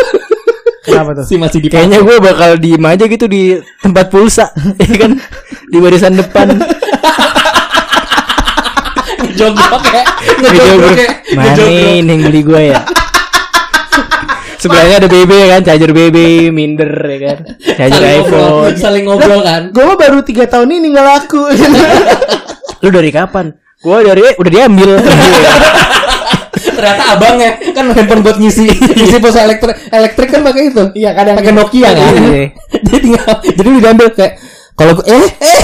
Kenapa 0.86 1.18
tuh? 1.18 1.24
sih 1.26 1.34
masih 1.34 1.58
di 1.58 1.66
Kayaknya 1.66 1.98
gue 1.98 2.16
bakal 2.22 2.50
diem 2.62 2.84
aja 2.86 3.10
gitu 3.10 3.26
di 3.26 3.58
tempat 3.82 4.06
pulsa, 4.06 4.54
ya 4.78 4.94
kan? 4.94 5.18
Di 5.66 5.82
barisan 5.82 6.14
depan. 6.14 6.54
Ngejogrok 9.36 9.84
ya 9.92 10.04
Video 10.40 10.48
ngejogrok 10.48 10.96
ya 10.96 11.10
Mana 11.36 11.44
ngejogrok 11.52 11.92
ini 11.92 12.08
yang 12.08 12.22
beli 12.24 12.40
gue 12.42 12.62
ya? 12.72 12.80
Sebelahnya 14.56 15.04
ada 15.04 15.08
BB 15.12 15.32
kan, 15.52 15.60
charger 15.62 15.92
BB, 15.92 16.16
minder 16.48 16.88
ya 16.96 17.18
kan, 17.22 17.38
charger 17.76 18.00
saling 18.00 18.16
ngobrol 18.16 18.48
iPhone. 18.64 18.74
saling 18.80 19.04
ngobrol 19.04 19.40
kan 19.44 19.62
Gue 19.68 19.84
mah 19.84 19.96
baru 20.00 20.18
tiga 20.24 20.48
tahun 20.48 20.72
ini 20.72 20.96
nggak 20.96 21.06
laku. 21.06 21.44
Lu 22.82 22.88
dari 22.88 23.12
kapan? 23.12 23.52
Gue 23.78 24.00
dari 24.02 24.24
udah 24.32 24.50
diambil. 24.50 24.96
ternyata 26.56 27.04
abangnya 27.16 27.50
kan 27.72 27.88
handphone 27.88 28.20
buat 28.20 28.36
ngisi 28.36 28.68
ngisi 28.68 29.16
pulsa 29.16 29.48
elektrik 29.48 29.76
elektrik 29.88 30.28
kan 30.28 30.44
pakai 30.44 30.68
itu 30.68 30.84
Iya, 30.92 31.16
kadang 31.16 31.36
pakai 31.40 31.52
Nokia 31.56 31.88
kan 31.88 32.12
Iya. 32.12 32.44
dia 32.84 32.98
tinggal 33.00 33.32
jadi 33.40 33.68
lu 33.70 33.78
diambil 33.80 34.06
kayak 34.12 34.32
kalau 34.76 34.92
eh 35.08 35.24
eh 35.40 35.56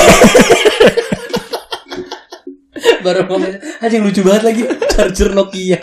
baru 3.03 3.27
ngomong 3.27 3.53
anjing 3.79 4.01
lucu 4.01 4.23
banget 4.23 4.43
lagi 4.45 4.63
charger 4.93 5.31
Nokia 5.31 5.81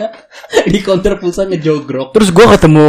di 0.64 0.80
counter 0.80 1.16
pulsa 1.16 1.44
ngejogrok 1.44 2.12
Terus 2.12 2.30
gue 2.30 2.46
ketemu 2.48 2.88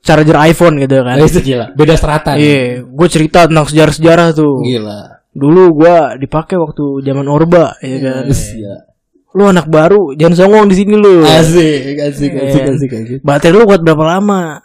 charger 0.00 0.38
iPhone 0.40 0.78
gitu 0.78 1.02
kan. 1.02 1.14
Eh, 1.14 1.24
itu 1.24 1.40
gila 1.42 1.66
beda 1.72 1.94
strata 1.94 2.34
nih. 2.34 2.40
Iya, 2.40 2.58
gue 2.82 3.06
cerita 3.06 3.44
tentang 3.44 3.66
sejarah-sejarah 3.66 4.28
tuh. 4.32 4.62
gila 4.62 5.18
Dulu 5.30 5.62
gue 5.76 5.94
dipakai 6.18 6.56
waktu 6.56 6.84
zaman 7.02 7.26
Orba, 7.26 7.76
ya 7.78 7.96
kan. 7.98 8.24
gila 8.26 8.76
Lu 9.32 9.44
anak 9.44 9.66
baru, 9.66 10.14
jangan 10.14 10.32
songong 10.38 10.64
di 10.64 10.76
sini 10.76 10.94
lu. 10.94 11.20
asik 11.20 11.98
asik 11.98 12.32
asik 12.32 12.62
Iya. 12.62 12.72
asik 12.72 12.90
asik 12.94 13.18
Baterai 13.20 13.52
lu 13.52 13.64
kuat 13.64 13.82
berapa 13.82 14.00
lama? 14.08 14.62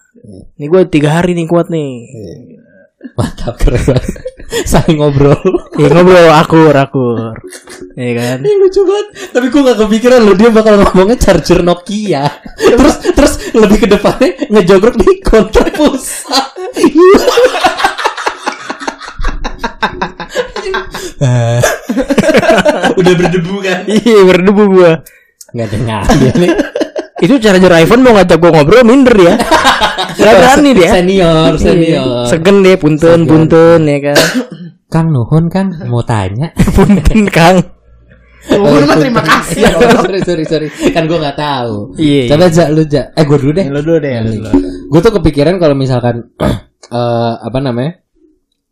Nih 0.56 0.67
gue 0.67 0.82
tiga 0.88 1.12
hari 1.13 1.34
nih 1.34 1.43
kuat 1.43 1.67
nih. 1.67 1.91
mantap 3.12 3.58
keren 3.58 3.82
banget 3.82 4.13
saling 4.71 4.99
ngobrol 4.99 5.39
Ya 5.79 5.87
ngobrol 5.87 6.27
akur 6.35 6.75
akur, 6.75 7.39
ya 7.95 8.11
kan. 8.15 8.37
Ini 8.43 8.51
lucu 8.59 8.83
banget. 8.83 9.07
Tapi 9.31 9.47
gue 9.47 9.61
gak 9.63 9.79
kepikiran 9.87 10.19
loh 10.27 10.35
dia 10.35 10.51
bakal 10.51 10.83
ngomongnya 10.83 11.17
charger 11.17 11.63
Nokia. 11.63 12.27
terus 12.59 12.99
terus 13.15 13.39
lebih 13.55 13.79
ke 13.81 13.87
depannya 13.87 14.35
ngejogrok 14.51 14.95
di 14.99 15.23
counter 15.23 15.71
pulsa. 15.71 16.35
Udah 22.99 23.13
berdebu 23.15 23.55
kan? 23.63 23.87
Iya 23.87 24.27
berdebu 24.27 24.63
gue. 24.75 24.91
Gak 25.55 25.69
dengar 25.71 26.03
dia 26.19 26.35
nih. 26.35 26.51
Itu 27.21 27.38
charger 27.38 27.71
iPhone 27.77 28.01
mau 28.01 28.13
ngajak 28.13 28.36
gue 28.36 28.49
ngobrol 28.49 28.81
minder 28.81 29.15
ya. 29.15 29.34
Gak 30.17 30.34
berani 30.34 30.69
dia. 30.73 30.89
Senior, 30.91 31.51
Iya. 31.51 31.62
senior. 31.62 32.25
Segen 32.25 32.57
deh 32.62 32.75
punten 32.75 33.21
Segen. 33.21 33.29
punten 33.29 33.79
ya 33.86 33.99
kan. 34.03 34.17
Kang 34.93 35.07
Nuhun 35.10 35.47
kan 35.47 35.71
mau 35.86 36.01
tanya. 36.01 36.51
punten 36.75 37.29
Kang. 37.29 37.62
Gue 38.41 38.57
mah 38.84 38.97
terima 38.97 39.21
kasih. 39.21 39.69
sorry 39.95 40.19
sorry 40.19 40.43
sorry. 40.43 40.67
Kan 40.89 41.05
gue 41.05 41.15
gak 41.15 41.38
tahu. 41.38 41.93
Iya. 41.95 42.34
Coba 42.34 42.49
Ja, 42.49 42.65
lu 42.67 42.84
Ja. 42.84 43.13
Eh 43.13 43.23
gue 43.23 43.38
dulu 43.38 43.51
deh. 43.53 43.65
Lu 43.69 43.79
dulu 43.79 43.97
deh, 43.97 44.12
lu 44.19 44.29
dulu. 44.36 44.49
gue 44.91 44.99
tuh 44.99 45.13
kepikiran 45.13 45.55
kalau 45.55 45.71
misalkan 45.71 46.27
eh 46.91 47.34
apa 47.38 47.57
namanya 47.57 48.01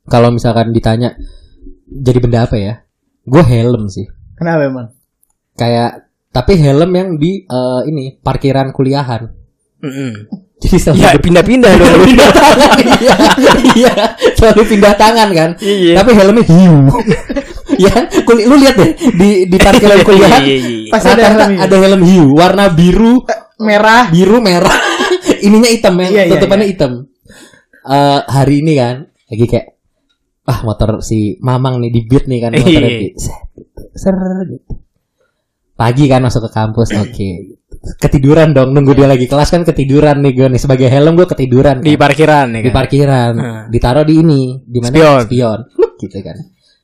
kalau 0.03 0.27
misalkan 0.29 0.73
ditanya 0.73 1.13
jadi 1.87 2.17
benda 2.17 2.43
apa 2.43 2.57
ya 2.57 2.73
gue 3.21 3.39
helm 3.39 3.87
sih 3.87 4.03
Kenapa 4.33 4.65
emang? 4.65 4.87
kayak 5.53 6.08
tapi 6.29 6.53
helm 6.55 6.91
yang 6.91 7.09
di 7.15 7.41
eh, 7.41 7.81
ini 7.85 8.17
parkiran 8.17 8.69
kuliahan 8.69 9.25
Mm-mm. 9.79 10.13
Jadi 10.59 10.75
selalu 10.77 10.99
Ya 10.99 11.09
pindah-pindah 11.15 11.71
dong. 11.71 12.03
pindah 12.03 12.29
tangan 12.37 12.77
iya 12.99 13.15
iya 13.73 13.93
selalu 14.35 14.61
pindah 14.67 14.93
tangan 14.93 15.29
kan 15.31 15.49
Iya. 15.57 15.95
tapi 15.95 16.11
helmnya 16.11 16.43
hiu 16.43 16.75
ya 17.87 17.93
kuli, 18.21 18.43
lu 18.43 18.55
lihat 18.57 18.75
deh 18.75 18.91
di 19.13 19.29
di 19.45 19.57
parkiran 19.57 20.03
kuliah 20.07 20.27
Iya, 20.35 20.43
iya, 20.43 20.57
iya. 20.59 20.91
Pasti 20.91 21.07
ada 21.09 21.23
helm 21.25 21.51
ada 21.57 21.75
helm 21.77 22.01
hiu 22.03 22.25
warna 22.33 22.67
biru 22.69 23.23
Merah. 23.57 24.07
biru 24.07 24.39
merah 24.39 24.75
ininya 25.39 25.67
hitam 25.67 25.95
ya 25.97 26.07
Iya, 26.07 26.21
iya, 26.21 26.31
tutupannya 26.33 26.67
hitam 26.67 26.93
Eh, 27.81 28.21
hari 28.21 28.59
ini 28.59 28.75
kan 28.75 29.07
lagi 29.25 29.45
kayak 29.47 29.67
ah 30.43 30.59
motor 30.61 30.99
si 30.99 31.39
mamang 31.39 31.79
nih 31.79 31.89
di 31.89 32.01
beat 32.03 32.27
nih 32.27 32.39
kan 32.39 32.51
motornya 32.51 32.83
Iya. 32.85 32.99
di 32.99 33.07
set, 33.15 33.41
gitu. 33.55 33.81
ser 33.95 34.15
gitu 34.45 34.68
pagi 35.79 36.11
kan 36.11 36.19
masuk 36.19 36.43
ke 36.43 36.51
kampus 36.51 36.91
oke. 36.99 37.29
Ketiduran 37.95 38.51
dong 38.51 38.75
nunggu 38.75 38.91
dia 38.91 39.07
lagi 39.07 39.23
kelas 39.23 39.55
kan 39.55 39.63
ketiduran 39.63 40.19
nih 40.19 40.35
gue 40.35 40.47
nih. 40.51 40.59
Sebagai 40.59 40.91
helm 40.91 41.15
gue 41.15 41.23
ketiduran 41.23 41.79
Di 41.79 41.95
kan. 41.95 42.11
parkiran 42.11 42.47
ya 42.51 42.59
di 42.59 42.67
kan. 42.67 42.75
parkiran. 42.75 43.33
Heeh. 43.39 43.61
ditaruh 43.71 44.03
di 44.03 44.19
ini 44.19 44.59
di 44.59 44.83
mana? 44.83 44.91
Spion. 44.91 45.19
spion. 45.23 45.59
Gitu 45.95 46.17
kan. 46.19 46.35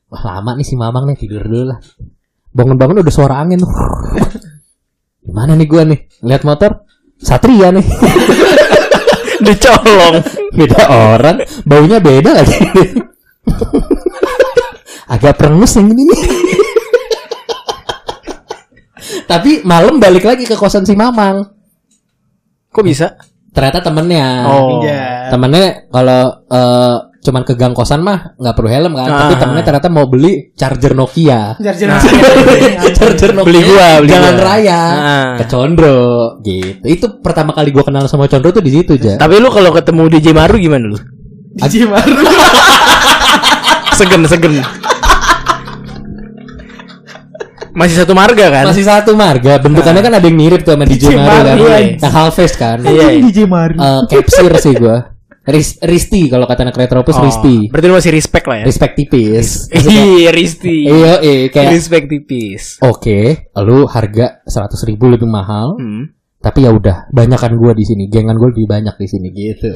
Wah 0.08 0.24
lama 0.24 0.56
nih 0.56 0.64
si 0.64 0.80
mamang 0.80 1.04
nih 1.12 1.20
tidur 1.20 1.44
dulu 1.44 1.76
lah. 1.76 1.80
Bangun-bangun 2.56 3.04
udah 3.04 3.12
suara 3.12 3.44
angin. 3.44 3.60
Gimana 5.20 5.60
nih 5.60 5.68
gue 5.68 5.84
nih? 5.84 6.00
Lihat 6.24 6.48
motor? 6.48 6.88
Satria 7.20 7.76
nih. 7.76 7.84
Dicolong. 9.46 10.24
beda 10.56 10.82
orang. 10.88 11.44
Baunya 11.68 12.00
beda 12.00 12.32
lagi. 12.32 12.56
Agak 15.12 15.36
perengus 15.36 15.76
yang 15.76 15.92
ini 15.92 16.08
nih 16.08 16.20
tapi 19.26 19.62
malam 19.62 19.98
balik 19.98 20.24
lagi 20.24 20.44
ke 20.44 20.54
kosan 20.54 20.82
si 20.82 20.94
mamang 20.94 21.42
Kok 22.68 22.82
bisa? 22.82 23.16
ternyata 23.50 23.80
temennya 23.82 24.28
Oh. 24.46 24.80
Iya. 24.80 25.30
temennya 25.30 25.88
kalau 25.88 26.22
eh, 26.46 26.96
cuman 27.22 27.42
ke 27.42 27.54
gang 27.54 27.72
kosan 27.72 28.00
mah 28.00 28.36
nggak 28.36 28.52
perlu 28.52 28.68
helm 28.68 28.94
kan 28.94 29.08
tapi 29.08 29.34
Ah. 29.34 29.40
temennya 29.40 29.64
ternyata 29.64 29.88
mau 29.88 30.06
beli 30.06 30.52
charger 30.54 30.92
Nokia 30.92 31.56
Charger 31.58 31.88
Nah. 31.88 32.02
charger 33.00 33.32
Nokia 33.32 33.48
Beli 33.48 33.62
gua, 33.64 33.88
beli 33.98 34.12
jangan 34.12 34.36
gua. 34.36 34.44
raya 34.46 34.82
Ah. 34.84 35.32
ke 35.36 35.46
Condro 35.48 36.04
gitu 36.42 36.84
itu 36.84 37.06
pertama 37.18 37.50
kali 37.52 37.72
gua 37.72 37.82
kenal 37.82 38.06
sama 38.06 38.28
Condro 38.28 38.52
tuh 38.52 38.60
di 38.60 38.70
situ 38.70 38.94
aja 38.94 39.16
Tapi 39.18 39.34
lu 39.38 39.50
kalau 39.50 39.72
ketemu 39.72 40.04
DJ 40.12 40.28
Maru 40.32 40.56
gimana 40.58 40.86
lu? 40.86 41.00
DJ 41.56 41.88
baru. 41.88 42.12
Segen, 43.96 44.28
segen. 44.28 44.60
Masih 47.76 47.96
satu 47.96 48.12
marga 48.12 48.46
kan? 48.48 48.64
masih 48.66 48.82
satu 48.82 49.12
marga 49.14 49.60
bentukannya 49.60 50.00
kan 50.00 50.14
ada 50.14 50.24
yang 50.24 50.34
mirip 50.34 50.62
tuh 50.62 50.74
sama 50.74 50.88
DJ 50.90 51.04
DJ 51.04 51.16
Maru 51.18 51.28
kan 51.38 51.58
iya. 51.60 51.78
yang 51.98 52.14
half 52.14 52.34
face 52.34 52.56
kan 52.56 52.78
Iya, 52.80 53.08
iya. 53.10 53.22
DJ 53.22 53.38
Maru. 53.46 53.76
Eh, 53.76 54.02
capsir 54.10 54.52
sih 54.58 54.74
gua 54.74 55.12
Ris 55.46 55.78
Risti 55.78 56.26
kalau 56.26 56.44
kata 56.44 56.64
anak 56.64 56.74
Retropus 56.74 57.14
Oh, 57.14 57.22
Risti 57.22 57.70
Berarti 57.70 57.86
lu 57.86 57.94
masih 57.94 58.10
respect 58.10 58.46
lah 58.46 58.58
ya? 58.58 58.66
respect 58.66 58.94
tipis 58.96 59.70
Iya, 59.86 60.32
Risti. 60.32 60.78
iya 60.84 61.14
iya 61.20 61.46
kayak 61.48 61.70
Respect 61.70 62.06
tipis. 62.08 62.82
oke 62.82 63.20
lu 63.60 63.86
harga 63.86 64.42
seratus 64.42 64.82
ribu 64.84 65.06
lebih 65.06 65.28
mahal 65.28 65.78
Hmm. 65.78 66.10
tapi 66.40 66.62
ya 66.62 66.72
udah 66.72 67.10
banyakan 67.10 67.58
gua 67.58 67.74
di 67.74 67.84
sini 67.84 68.06
gengan 68.06 68.34
gue 68.36 68.50
lebih 68.52 68.66
banyak 68.66 68.96
di 68.96 69.06
sini 69.06 69.28
gitu 69.30 69.74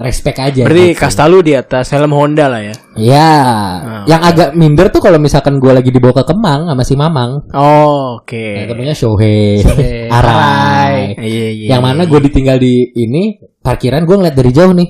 respect 0.00 0.36
aja 0.36 0.64
Berarti 0.64 0.86
gitu. 0.90 0.98
kasta 0.98 1.24
lu 1.24 1.38
di 1.38 1.52
atas 1.52 1.88
helm 1.90 2.10
Honda 2.10 2.48
lah 2.48 2.58
ya? 2.58 2.74
ya 2.96 3.32
Ah, 3.78 4.04
yang 4.04 4.20
agak 4.20 4.52
minder 4.52 4.88
tuh 4.88 4.98
kalau 4.98 5.16
misalkan 5.16 5.56
gua 5.56 5.72
lagi 5.72 5.88
dibawa 5.88 6.16
ke 6.16 6.24
Kemang 6.26 6.66
sama 6.66 6.82
si 6.82 6.94
Mamang 6.94 7.52
Oh, 7.52 8.18
oke. 8.18 8.34
yang 8.34 8.66
temennya 8.66 8.92
Shohei 8.92 9.60
Shohei, 9.60 10.08
Arai 10.16 11.14
Iya, 11.14 11.48
iya. 11.50 11.68
yang 11.70 11.82
mana 11.82 12.04
gue 12.04 12.16
ditinggal 12.18 12.56
di 12.56 12.88
ini 12.94 13.36
parkiran 13.60 14.02
gue 14.02 14.16
ngeliat 14.16 14.32
dari 14.32 14.50
jauh 14.50 14.72
nih 14.72 14.88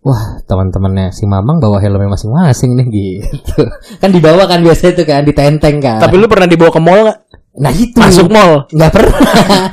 wah 0.00 0.42
teman-temannya 0.42 1.10
si 1.10 1.24
Mamang 1.24 1.56
bawa 1.56 1.78
helmnya 1.78 2.10
masing-masing 2.10 2.74
nih 2.74 2.86
gitu 2.90 3.62
kan 4.02 4.10
dibawa 4.10 4.44
kan 4.44 4.60
biasa 4.60 4.92
itu 4.92 5.02
kan 5.02 5.22
ditenteng 5.22 5.78
kan 5.78 5.96
Tapi 5.98 6.14
lu 6.14 6.26
pernah 6.26 6.44
dibawa 6.44 6.68
ke 6.68 6.78
mall 6.78 7.00
nggak? 7.06 7.18
Nah 7.54 7.68
itu 7.70 7.92
Masuk 7.94 8.28
mall. 8.28 8.64
nggak 8.66 8.90
pernah 8.90 9.20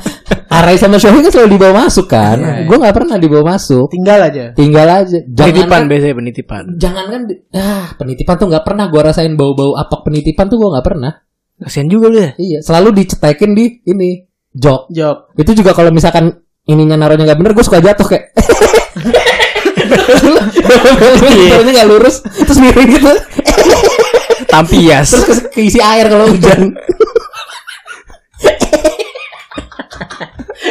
Arai 0.50 0.76
sama 0.76 0.98
Shohei 0.98 1.22
kan 1.22 1.30
selalu 1.30 1.50
dibawa 1.54 1.84
masuk 1.84 2.06
kan 2.06 2.36
Iya, 2.36 2.52
iya. 2.52 2.66
gue 2.66 2.76
nggak 2.76 2.92
pernah 2.92 3.16
dibawa 3.16 3.44
masuk 3.50 3.86
Tinggal 3.88 4.20
aja. 4.22 4.44
tinggal 4.52 4.84
aja 4.86 5.18
Penitipan 5.22 5.56
jangan 5.70 5.82
biasanya 5.86 6.14
penitipan. 6.14 6.64
jangan 6.76 7.04
kan 7.06 7.20
ah 7.52 7.86
penitipan 7.94 8.34
tuh 8.36 8.46
nggak 8.48 8.64
pernah 8.64 8.84
gue 8.86 9.00
rasain 9.00 9.32
bau-bau 9.32 9.72
apak 9.74 10.00
penitipan 10.02 10.46
tuh 10.46 10.58
gue 10.58 10.68
nggak 10.68 10.84
pernah 10.84 11.12
Kasian 11.56 11.86
juga 11.86 12.08
lu 12.08 12.18
ya. 12.18 12.30
iya 12.36 12.58
selalu 12.60 12.88
dicetekin 12.94 13.52
di 13.52 13.64
ini 13.82 14.24
jok 14.50 14.88
Job. 14.90 15.16
itu 15.34 15.52
juga 15.54 15.70
kalau 15.70 15.88
misalkan 15.88 16.36
ininya 16.62 16.96
naruhnya 16.96 17.24
nggak 17.26 17.38
bener 17.38 17.52
gue 17.52 17.62
suka 17.62 17.78
jatuh 17.78 18.06
kayak 18.06 18.24
Naruhnya 21.50 21.72
nggak 21.74 21.88
lurus 21.88 22.16
terus 22.22 22.58
miring 22.58 22.90
gitu 22.90 23.12
Tampias. 24.46 25.08
terus 25.10 25.24
ke- 25.38 25.50
keisi 25.54 25.78
air 25.78 26.06
kalau 26.06 26.26
hujan 26.28 26.74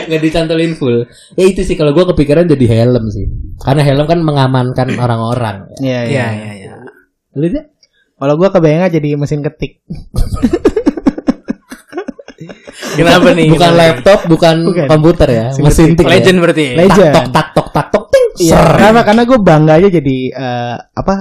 nggak 0.09 0.21
dicantolin 0.21 0.73
full 0.73 1.05
ya 1.33 1.45
itu 1.45 1.61
sih 1.61 1.73
kalau 1.73 1.91
gue 1.91 2.03
kepikiran 2.07 2.43
jadi 2.45 2.65
helm 2.75 3.05
sih 3.07 3.29
karena 3.57 3.81
helm 3.81 4.03
kan 4.03 4.19
mengamankan 4.19 4.97
orang-orang 4.99 5.69
Iya, 5.77 5.99
Iya, 6.03 6.25
iya, 6.33 6.51
iya. 6.57 6.71
lu 7.33 7.47
deh 7.47 7.65
Kalau 8.15 8.35
gua 8.35 8.49
kebayang 8.49 8.91
jadi 8.91 9.15
mesin 9.15 9.39
ketik. 9.39 9.79
Kenapa 12.91 13.31
nih? 13.31 13.47
bukan 13.47 13.69
Kenapa? 13.69 13.79
laptop 13.79 14.19
bukan, 14.27 14.55
Bukan. 14.61 14.85
komputer 14.87 15.27
ya 15.29 15.45
Mesin 15.53 15.63
mesin 15.63 15.89
tik 15.93 16.03
ya. 16.03 16.11
Legend 16.17 16.37
berarti. 16.39 16.63
ya? 16.65 16.73
Legend. 16.77 17.11
tak 17.11 17.23
tok 17.23 17.31
tak 17.31 17.47
tok 17.47 17.67
tak 17.71 17.87
tok 17.89 18.03
ting 18.09 18.25
Iya, 18.39 18.59
karena 18.75 19.01
karena 19.03 19.21
gue 19.23 19.37
bangga 19.39 19.73
aja 19.75 19.87
jadi 19.89 20.17
eh, 20.31 20.75
apa 20.93 21.13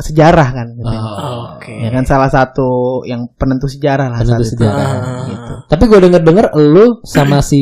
sejarah 0.00 0.48
kan. 0.50 0.66
gitu. 0.72 0.88
Oh. 0.88 1.54
Oke. 1.54 1.76
Ya 1.76 1.88
kan 1.88 2.02
salah 2.02 2.26
satu 2.26 2.68
yang 3.04 3.28
penentu 3.30 3.64
sejarah 3.64 4.08
lah. 4.08 4.18
Penentu 4.18 4.42
saat 4.42 4.48
itu. 4.48 4.52
sejarah. 4.56 4.86
Ah. 4.86 5.24
Gitu. 5.26 5.52
Tapi 5.68 5.82
gue 5.84 5.98
denger 6.00 6.22
denger 6.22 6.46
lu 6.58 6.86
sama 7.02 7.38
si 7.40 7.60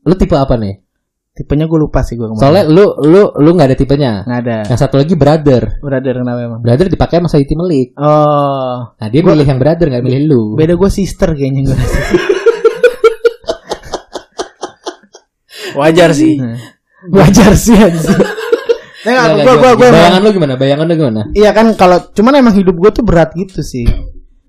lu 0.00 0.14
tipe 0.14 0.34
apa 0.34 0.54
nih? 0.54 0.78
Tipenya 1.30 1.64
gue 1.64 1.78
lupa 1.78 2.02
sih 2.02 2.14
gue 2.14 2.26
kemarin. 2.26 2.42
Soalnya 2.42 2.64
lu 2.66 2.84
lu 3.00 3.22
lu 3.34 3.50
nggak 3.54 3.68
ada 3.70 3.76
tipenya. 3.76 4.12
nggak 4.22 4.40
ada. 4.42 4.56
Yang 4.66 4.80
satu 4.80 4.98
lagi 4.98 5.14
brother. 5.14 5.62
Brother 5.78 6.14
kenapa 6.16 6.40
emang? 6.42 6.60
Brother 6.60 6.86
dipakai 6.86 7.16
sama 7.18 7.28
Saiti 7.28 7.54
Melik. 7.54 7.94
Oh, 7.96 8.92
Nah 8.94 9.08
dia 9.08 9.20
Gua- 9.20 9.32
milih 9.32 9.46
yang 9.46 9.58
brother 9.58 9.86
nggak 9.88 10.04
milih 10.04 10.22
lu. 10.26 10.42
beda 10.54 10.74
gue 10.74 10.90
sister 10.90 11.32
kayaknya 11.32 11.70
gue. 11.70 11.78
Wajar 15.72 16.10
sih. 16.12 16.34
Wajar 17.08 17.52
sih 17.54 17.78
anjir. 17.78 18.18
Nah, 19.00 19.32
Nggak, 19.32 19.44
gue 19.48 19.54
gimana? 19.56 19.72
gue 19.72 19.88
Bayangan 19.88 20.20
lu 20.20 20.30
gimana? 20.30 20.54
Bayangan 20.60 20.84
lu 20.84 20.94
gimana? 20.94 21.22
Iya 21.32 21.50
kan 21.56 21.66
kalau 21.72 21.98
cuman 22.12 22.32
emang 22.36 22.52
hidup 22.52 22.76
gue 22.76 22.90
tuh 22.92 23.04
berat 23.04 23.32
gitu 23.32 23.64
sih. 23.64 23.88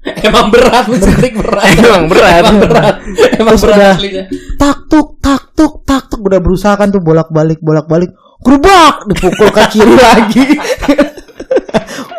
Emang 0.28 0.50
berat 0.50 0.90
musik 0.90 1.34
berat. 1.38 1.72
Emang 1.88 2.10
berat. 2.10 2.42
Emang 2.42 2.58
berat. 2.60 2.96
Emang 3.38 3.54
Terus 3.56 3.64
berat 3.64 3.96
aslinya. 3.96 4.24
Tak 4.58 4.78
tuk 4.90 5.08
tak 5.22 5.54
tuk 5.54 5.74
tak 5.86 6.10
tuk 6.10 6.26
udah 6.26 6.42
berusaha 6.42 6.74
kan 6.74 6.90
tuh 6.90 7.00
bolak 7.00 7.30
balik 7.30 7.62
bolak 7.62 7.86
balik. 7.86 8.10
Gerubak 8.42 9.06
dipukul 9.08 9.54
ke 9.54 9.64
kiri 9.70 9.96
lagi. 10.04 10.46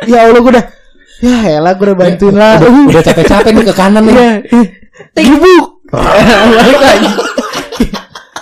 ya 0.06 0.30
Allah 0.30 0.40
gue 0.40 0.52
udah 0.54 0.64
ya 1.22 1.36
elah 1.58 1.72
gue 1.74 1.84
udah 1.90 1.98
bantuin 1.98 2.34
lah. 2.38 2.62
Udah, 2.62 2.70
udah 2.96 3.02
capek-capek 3.02 3.50
nih 3.50 3.64
ke 3.66 3.74
kanan 3.74 4.02
nih. 4.06 4.14
Iya. 4.14 5.34
Balik 5.90 6.80
lagi. 6.80 7.10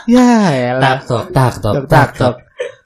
ya 0.04 0.30
elah. 0.76 0.80
Tak 0.84 0.98
tok 1.08 1.24
tak 1.32 1.52
tok 1.58 1.74
tak 1.88 2.08
tok. 2.14 2.34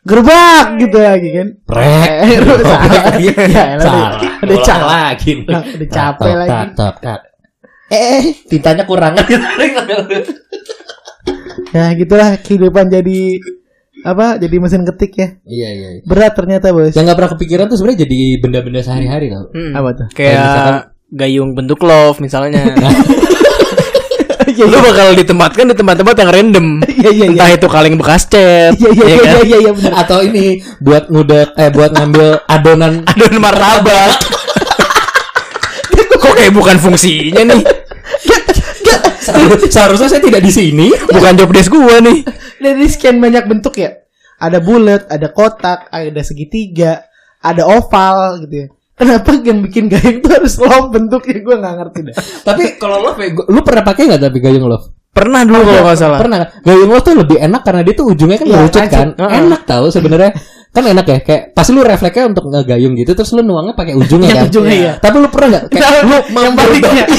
Gerbak 0.05 0.67
gitu 0.79 0.99
lagi 1.01 1.29
kan. 1.33 1.49
Prek. 1.65 2.11
Eh, 2.23 2.39
salah. 2.61 3.15
Iya, 3.25 3.33
Ya 3.49 3.65
Salah. 3.81 4.11
udah- 4.45 4.61
capek. 4.61 4.85
lagi. 4.85 5.33
Udah 5.75 5.89
capek 5.89 6.33
lagi. 6.37 6.51
Tak 6.51 6.67
tok 6.75 6.95
tak. 7.01 7.21
Eh, 7.89 8.23
tintanya 8.47 8.85
kurang. 8.85 9.17
Ya 11.75 11.91
gitulah 11.91 12.39
kehidupan 12.39 12.87
jadi 12.87 13.43
apa 14.05 14.39
jadi 14.39 14.57
mesin 14.63 14.87
ketik 14.87 15.13
ya. 15.17 15.29
Iya 15.43 15.69
iya. 15.73 15.89
iya. 15.99 16.03
Berat 16.07 16.39
ternyata 16.39 16.71
bos. 16.71 16.95
Yang 16.95 17.03
nggak 17.03 17.19
pernah 17.19 17.33
kepikiran 17.35 17.65
tuh 17.67 17.77
sebenarnya 17.77 18.01
jadi 18.07 18.21
benda-benda 18.39 18.81
sehari-hari 18.81 19.27
tau. 19.27 19.51
Hmm. 19.51 19.73
Apa 19.75 19.89
tuh? 19.91 20.07
Kayak 20.15 20.95
gayung 21.11 21.59
bentuk 21.59 21.83
love 21.83 22.21
misalnya. 22.21 22.63
Iya 24.55 24.65
lu 24.65 24.79
bakal 24.79 25.15
ditempatkan 25.15 25.65
di 25.67 25.75
tempat-tempat 25.75 26.15
yang 26.17 26.31
random. 26.31 26.67
iya 27.01 27.11
iya. 27.11 27.25
Entah 27.31 27.51
itu 27.51 27.67
kaleng 27.67 27.97
bekas 27.97 28.27
cat, 28.27 28.75
Iya 28.75 28.91
iya 28.91 29.05
ya 29.05 29.09
iya 29.09 29.23
kan? 29.23 29.43
iya 29.45 29.59
iya 29.61 29.73
benar. 29.73 29.93
Atau 30.01 30.19
ini 30.21 30.47
buat 30.79 31.09
ngudek 31.09 31.49
eh 31.55 31.71
buat 31.71 31.91
ngambil 31.91 32.29
adonan 32.47 32.93
Adon 33.11 33.35
martabak. 33.39 34.11
Kok 36.15 36.33
kayak 36.35 36.53
bukan 36.53 36.77
fungsinya 36.79 37.43
nih? 37.45 37.63
Seharusnya- 39.25 39.71
Seharusnya 39.71 40.09
saya 40.09 40.23
tidak 40.23 40.41
di 40.41 40.53
sini. 40.53 40.89
Bukan 40.93 41.33
job 41.35 41.51
desk 41.51 41.69
gua 41.69 42.01
nih. 42.01 42.25
Dari 42.59 42.87
scan 42.87 43.17
banyak 43.19 43.45
bentuk 43.45 43.77
ya. 43.77 43.93
Ada 44.37 44.59
bulat, 44.59 45.09
ada 45.09 45.31
kotak, 45.31 45.89
ada 45.89 46.21
segitiga, 46.21 47.05
ada 47.39 47.65
oval 47.65 48.45
gitu 48.45 48.55
ya. 48.57 48.69
Kenapa 48.95 49.35
yang 49.37 49.59
bikin 49.61 49.85
gayung 49.87 50.19
tuh 50.21 50.31
harus 50.33 50.55
love 50.57 50.89
bentuknya 50.89 51.39
gue 51.41 51.55
nggak 51.57 51.75
ngerti 51.77 51.99
dah. 52.05 52.15
Tapi 52.45 52.63
kalau 52.77 53.03
love 53.03 53.19
ya, 53.19 53.29
gua- 53.33 53.49
lu 53.49 53.61
pernah 53.61 53.83
pakai 53.83 54.03
nggak 54.07 54.23
tapi 54.23 54.39
gayung 54.39 54.65
love? 54.65 54.87
Pernah 55.11 55.43
dulu 55.43 55.63
kalau 55.63 55.83
nggak 55.85 55.97
salah. 55.97 56.19
Pernah? 56.19 56.39
Gayung 56.61 56.89
lo 56.89 56.99
tuh 56.99 57.15
lebih 57.17 57.39
enak 57.39 57.63
karena 57.63 57.83
dia 57.83 57.95
tuh 57.95 58.07
ujungnya 58.09 58.35
kan 58.35 58.47
Iya, 58.47 58.59
lancip. 58.61 58.83
kan. 58.89 59.09
Heeh. 59.13 59.39
Enak 59.41 59.61
tahu 59.65 59.87
sebenarnya. 59.89 60.33
kan 60.75 60.83
enak 60.83 61.07
ya 61.07 61.19
kayak 61.23 61.43
pasti 61.55 61.71
lu 61.71 61.87
refleksnya 61.87 62.27
untuk 62.27 62.51
ngegayung 62.51 62.99
gitu 62.99 63.15
terus 63.15 63.31
lu 63.31 63.47
nuangnya 63.47 63.79
pakai 63.79 63.95
ujungnya 63.95 64.27
Yang 64.27 64.35
kan. 64.37 64.47
ujungnya, 64.51 64.75
iya. 64.75 64.93
Tapi 64.99 65.17
lu 65.17 65.29
pernah 65.31 65.49
nggak 65.49 65.65
kayak 65.71 66.03
lu 66.03 66.19
mau 66.29 66.43
yang 66.43 66.55
baliknya. 66.55 67.05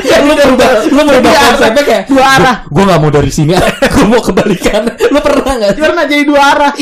Iya, 0.00 0.16
lu 0.24 0.32
berubah 0.32 0.68
lu 0.88 1.02
berubah 1.04 1.30
konsepnya 1.30 1.82
kayak 1.84 2.02
Dua 2.08 2.24
arah. 2.24 2.56
Gue 2.66 2.82
gak 2.82 2.98
mau 2.98 3.10
dari 3.12 3.30
sini, 3.30 3.52
gue 3.94 4.06
mau 4.06 4.18
kebalikan. 4.18 4.82
Lu 5.06 5.18
pernah 5.20 5.52
nggak? 5.54 5.70
Pernah 5.76 6.04
jadi 6.04 6.22
dua 6.24 6.42
arah. 6.50 6.72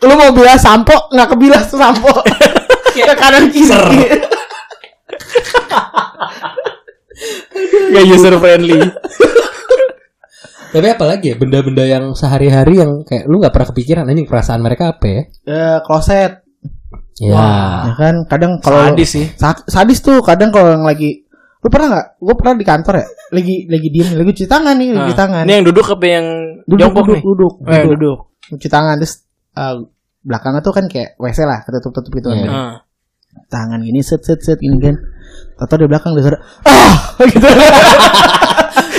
Lu 0.00 0.14
mau 0.14 0.30
bilas 0.30 0.56
sampo 0.58 0.96
nggak 1.10 1.28
kebilas 1.28 1.64
sampo. 1.68 2.12
Ke 2.90 3.14
kanan 3.14 3.44
kiri. 3.48 3.98
Gak 7.90 8.04
user 8.06 8.34
friendly. 8.36 8.80
Tapi 10.70 10.86
apalagi 10.86 11.34
ya 11.34 11.36
benda-benda 11.36 11.82
yang 11.82 12.14
sehari-hari 12.14 12.78
yang 12.78 13.02
kayak 13.02 13.26
lu 13.26 13.42
nggak 13.42 13.50
pernah 13.50 13.68
kepikiran 13.74 14.04
anjing 14.06 14.22
perasaan 14.24 14.62
mereka 14.62 14.94
apa 14.94 15.04
ya? 15.04 15.22
Eh, 15.44 15.78
kloset. 15.82 16.46
Ya. 17.18 17.90
Ya 17.90 17.94
kan 17.98 18.14
kadang 18.24 18.62
kalau 18.62 18.86
Sadis 18.86 19.10
sih. 19.10 19.26
Sa- 19.34 19.66
sadis 19.66 19.98
tuh 19.98 20.22
kadang 20.22 20.54
kalau 20.54 20.70
yang 20.72 20.86
lagi 20.86 21.26
lu 21.60 21.68
pernah 21.68 21.86
nggak? 21.92 22.06
Gue 22.16 22.34
pernah 22.38 22.54
di 22.54 22.64
kantor 22.64 22.94
ya, 22.96 23.06
lagi 23.34 23.56
lagi 23.68 23.88
diem, 23.92 24.08
lagi 24.16 24.30
cuci 24.32 24.48
tangan 24.48 24.74
nih, 24.78 24.88
lagi 24.88 25.02
cuci 25.02 25.12
Nah, 25.12 25.18
tangan. 25.18 25.44
Ini 25.44 25.52
yang 25.60 25.66
duduk 25.66 25.86
apa 25.90 26.04
yang 26.06 26.26
duduk, 26.64 26.80
jongkok 26.80 27.02
duduk, 27.04 27.12
nih? 27.12 27.22
duduk, 27.26 27.52
Eh, 27.60 27.66
duduk, 27.68 27.90
duduk. 27.92 28.18
cuci 28.56 28.68
tangan 28.70 28.94
terus 28.96 29.14
eh, 29.52 29.76
belakangnya 30.20 30.60
tuh 30.60 30.74
kan 30.76 30.84
kayak 30.86 31.16
WC 31.16 31.48
lah, 31.48 31.64
ketutup-tutup 31.64 32.12
gitu 32.12 32.28
kan. 32.28 32.38
Iya. 32.38 32.50
Nah. 32.50 32.76
Tangan 33.46 33.80
gini 33.80 34.02
set 34.02 34.26
set 34.26 34.42
set 34.42 34.58
ini 34.60 34.76
kan. 34.78 34.96
Tato 35.56 35.76
di 35.76 35.86
belakang 35.86 36.16
udah 36.16 36.24
suara 36.24 36.38
ah 36.64 36.94
gitu. 37.30 37.42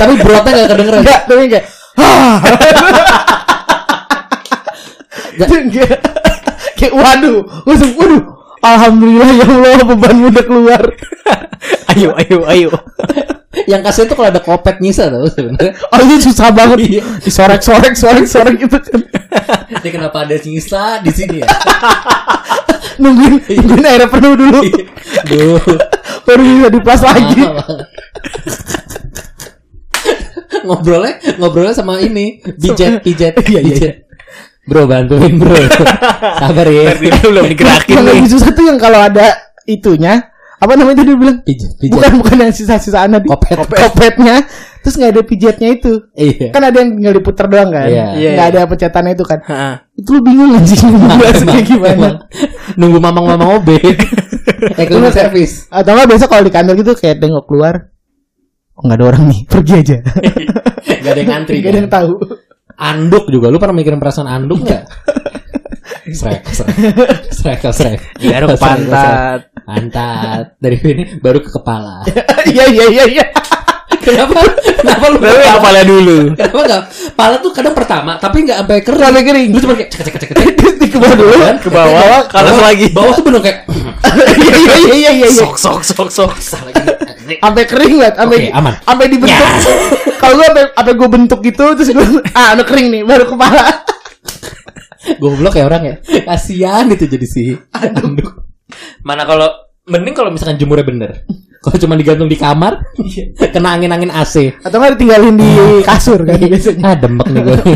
Tapi 0.01 0.13
brotnya 0.17 0.65
gak 0.65 0.69
kedengeran. 0.73 1.01
Enggak, 1.05 1.21
tapi 1.29 1.41
kayak 1.45 1.65
ah. 2.01 2.41
kayak, 5.37 6.01
kayak 6.77 6.93
waduh, 6.93 7.45
langsung 7.69 7.93
waduh. 7.97 8.40
Alhamdulillah 8.61 9.29
ya 9.41 9.45
Allah 9.45 9.85
beban 9.85 10.17
udah 10.29 10.43
keluar. 10.45 10.81
Ayo, 11.91 12.15
ayo, 12.15 12.37
ayo. 12.47 12.69
yang 13.71 13.83
kasihan 13.83 14.07
tuh 14.07 14.15
kalau 14.15 14.31
ada 14.31 14.39
kopet 14.41 14.79
nyisa 14.79 15.11
tau 15.11 15.27
sebenarnya. 15.27 15.75
Oh 15.93 15.99
ini 15.99 16.17
susah 16.23 16.49
banget. 16.55 16.87
Iya. 16.87 17.03
Disorek-sorek, 17.21 17.93
sorek-sorek 17.99 18.55
gitu 18.63 18.79
kan. 18.79 19.01
Ini 19.83 19.89
kenapa 19.91 20.23
ada 20.23 20.39
nyisa 20.39 21.03
di 21.03 21.11
sini 21.11 21.43
ya? 21.43 21.49
nungguin 23.01 23.33
nungguin 23.49 23.85
airnya 23.87 24.07
penuh 24.09 24.33
dulu 24.37 24.61
Duh. 25.25 25.57
baru 26.27 26.41
bisa 26.45 26.69
diplas 26.69 27.01
lagi 27.01 27.41
ngobrolnya 30.61 31.13
ngobrolnya 31.41 31.73
sama 31.73 31.97
ini 31.97 32.45
pijet 32.61 33.01
pijet 33.01 33.33
Iya, 33.41 33.59
iya, 33.59 33.61
pijet. 33.65 33.93
Bro 34.63 34.85
bantuin 34.85 35.35
bro. 35.35 35.57
Sabar 36.41 36.67
ya. 36.67 36.93
Belum 36.95 37.45
digerakin 37.45 37.91
yang 37.91 38.05
nih. 38.05 38.13
lebih 38.15 38.29
susah 38.29 38.49
tuh 38.49 38.63
yang 38.63 38.77
kalau 38.77 38.99
ada 38.99 39.33
itunya 39.63 40.29
apa 40.55 40.77
namanya 40.77 41.01
tadi 41.01 41.09
dia 41.09 41.17
bilang 41.17 41.37
Pijet 41.41 41.73
pijet. 41.73 41.89
bukan 41.89 42.11
bukan 42.21 42.35
yang 42.39 42.53
sisa-sisaan 42.53 43.09
tadi 43.11 43.25
Kopet. 43.25 43.57
kopetnya 43.65 44.45
terus 44.77 44.93
nggak 44.93 45.11
ada 45.11 45.21
pijetnya 45.23 45.69
itu 45.71 46.05
Iya. 46.13 46.53
kan 46.53 46.61
ada 46.61 46.77
yang 46.77 46.89
tinggal 46.93 47.13
diputer 47.17 47.45
doang 47.47 47.69
kan 47.71 47.89
Iya. 47.89 48.05
Iya, 48.13 48.29
nggak 48.31 48.47
iya. 48.47 48.53
ada 48.53 48.69
pencetannya 48.69 49.11
itu 49.11 49.25
kan 49.25 49.39
Heeh. 49.41 49.73
itu 49.97 50.09
lu 50.11 50.21
bingung 50.21 50.53
anjing 50.53 50.85
bahasnya 51.17 51.61
gimana 51.61 51.89
Emang. 51.91 52.15
Nunggu 52.77 52.99
mamang-mamang 52.99 53.49
OB. 53.57 53.69
Eh 54.77 54.85
ke 54.85 54.93
servis. 55.09 55.65
atau 55.67 55.91
nggak 55.91 56.07
biasa 56.07 56.25
kalau 56.25 56.43
di 56.43 56.53
kantor 56.53 56.73
gitu 56.77 56.93
kayak 56.93 57.17
tengok 57.17 57.41
keluar 57.43 57.89
oh 58.75 58.85
nggak 58.85 58.97
ada 58.97 59.05
orang 59.07 59.23
nih 59.27 59.39
pergi 59.47 59.73
aja 59.75 59.97
Gak 61.01 61.09
ada 61.09 61.17
yang 61.17 61.29
ngantri. 61.31 61.55
nggak 61.57 61.71
ada 61.71 61.79
yang 61.79 61.89
kan? 61.89 61.97
tahu 61.97 62.11
Anduk 62.81 63.29
juga. 63.29 63.53
Lu 63.53 63.61
pernah 63.61 63.77
mikirin 63.77 64.01
perasaan 64.01 64.25
anduk 64.25 64.65
nggak? 64.65 64.83
Srek, 66.11 66.43
srek, 66.43 66.75
srek, 67.31 67.61
srek. 67.71 67.99
Garuk 68.19 68.51
Srek, 68.51 68.59
srek. 68.59 68.59
pantat. 68.59 69.39
Pantat. 69.63 70.45
Dari 70.59 70.75
sini 70.75 71.03
baru 71.23 71.39
ke 71.39 71.47
kepala. 71.47 72.03
iya 72.51 72.67
iya 72.67 72.85
iya 72.91 73.05
iya 73.07 73.25
Kenapa? 74.01 74.39
Kenapa 74.75 75.05
lu? 75.07 75.17
Tapi 75.17 75.45
kepala 75.47 75.81
dulu. 75.83 76.17
Kenapa 76.33 76.57
enggak? 76.59 76.81
Pala 77.13 77.35
tuh 77.37 77.51
kadang 77.51 77.73
pertama, 77.73 78.11
tapi 78.17 78.43
enggak 78.43 78.57
sampai 78.59 78.77
kering. 78.81 79.01
sampai 79.03 79.23
kering 79.23 79.49
Lu 79.49 79.59
cuma 79.59 79.73
kayak 79.73 79.89
cek 79.89 80.01
cek 80.03 80.15
cek 80.17 80.29
cek. 80.31 80.47
di 80.75 80.87
ke 80.87 80.97
bawah 80.97 81.13
dulu 81.13 81.33
Ke 81.59 81.69
bawah, 81.69 82.19
ke 82.25 82.35
atas 82.35 82.57
lagi. 82.57 82.87
Bawah 82.91 83.13
tuh 83.13 83.23
bener 83.23 83.41
kayak 83.41 83.59
iya 84.11 84.55
iya 84.57 84.75
iya 84.75 84.95
iya 84.95 85.11
iya 85.13 85.27
Sok, 85.31 85.55
sok, 85.55 85.79
sok, 85.81 86.09
sok. 86.09 86.31
salah 86.37 86.67
lagi. 86.67 87.37
sampai 87.37 87.63
kering 87.63 87.95
banget 87.95 88.15
sampai 88.17 88.37
aman. 88.51 88.73
sampai 88.81 89.05
dibentuk 89.07 89.31
Ya. 89.31 89.49
kalau 90.19 90.33
gue 90.35 90.45
sampai 90.45 90.63
sampai 90.69 90.93
gue 90.93 91.09
bentuk 91.09 91.39
gitu 91.41 91.65
terus 91.73 91.89
gue 91.89 92.05
ah 92.33 92.51
udah 92.53 92.65
kering 92.65 92.87
nih 92.89 93.01
baru 93.01 93.25
kepala 93.25 93.87
Goblok 95.17 95.55
ya 95.55 95.65
orang 95.65 95.83
ya. 95.83 95.95
Kasihan 96.23 96.85
itu 96.87 97.05
jadi 97.05 97.25
sih. 97.25 97.57
Anduk. 97.73 98.45
Mana 99.01 99.25
kalau 99.25 99.49
mending 99.91 100.15
kalau 100.15 100.29
misalkan 100.29 100.55
jemurnya 100.55 100.83
bener. 100.83 101.11
Kalau 101.59 101.77
cuma 101.77 101.93
digantung 101.93 102.25
di 102.25 102.33
kamar, 102.35 102.81
kena 103.53 103.75
angin-angin 103.75 104.09
AC. 104.09 104.49
atau 104.57 104.75
nggak 104.75 104.95
ditinggalin 104.95 105.35
di 105.35 105.51
kasur 105.83 106.23
kan 106.23 106.39
biasanya 106.39 106.81
Ah, 106.83 106.95
demek 106.95 107.27
nih 107.27 107.41
gue. 107.43 107.57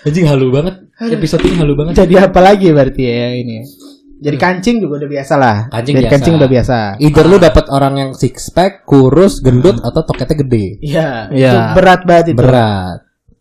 Anjing 0.00 0.24
halu 0.24 0.48
banget. 0.50 0.74
Episode 1.00 1.42
ini 1.42 1.56
halu 1.56 1.72
banget. 1.74 1.92
jadi 1.98 2.26
apa 2.26 2.38
lagi 2.38 2.68
berarti 2.70 3.02
ya 3.02 3.28
ini 3.34 3.54
ya? 3.54 3.64
jadi 4.20 4.36
kancing 4.36 4.76
juga 4.78 5.00
udah 5.00 5.08
biasa 5.10 5.34
lah 5.34 5.56
Kancing 5.70 5.94
jadi 5.96 6.04
biasa. 6.04 6.12
kancing 6.12 6.34
udah 6.36 6.50
biasa 6.50 6.76
Either 7.00 7.24
lu 7.24 7.36
dapat 7.40 7.64
orang 7.68 7.94
yang 7.96 8.10
six 8.12 8.52
pack, 8.52 8.84
kurus, 8.84 9.40
gendut 9.40 9.80
atau 9.80 10.04
toketnya 10.04 10.36
gede. 10.38 10.76
iya 10.78 11.32
Iya. 11.32 11.48
itu 11.50 11.58
berat 11.72 12.00
banget 12.04 12.26
itu 12.28 12.38
Berat. 12.38 12.98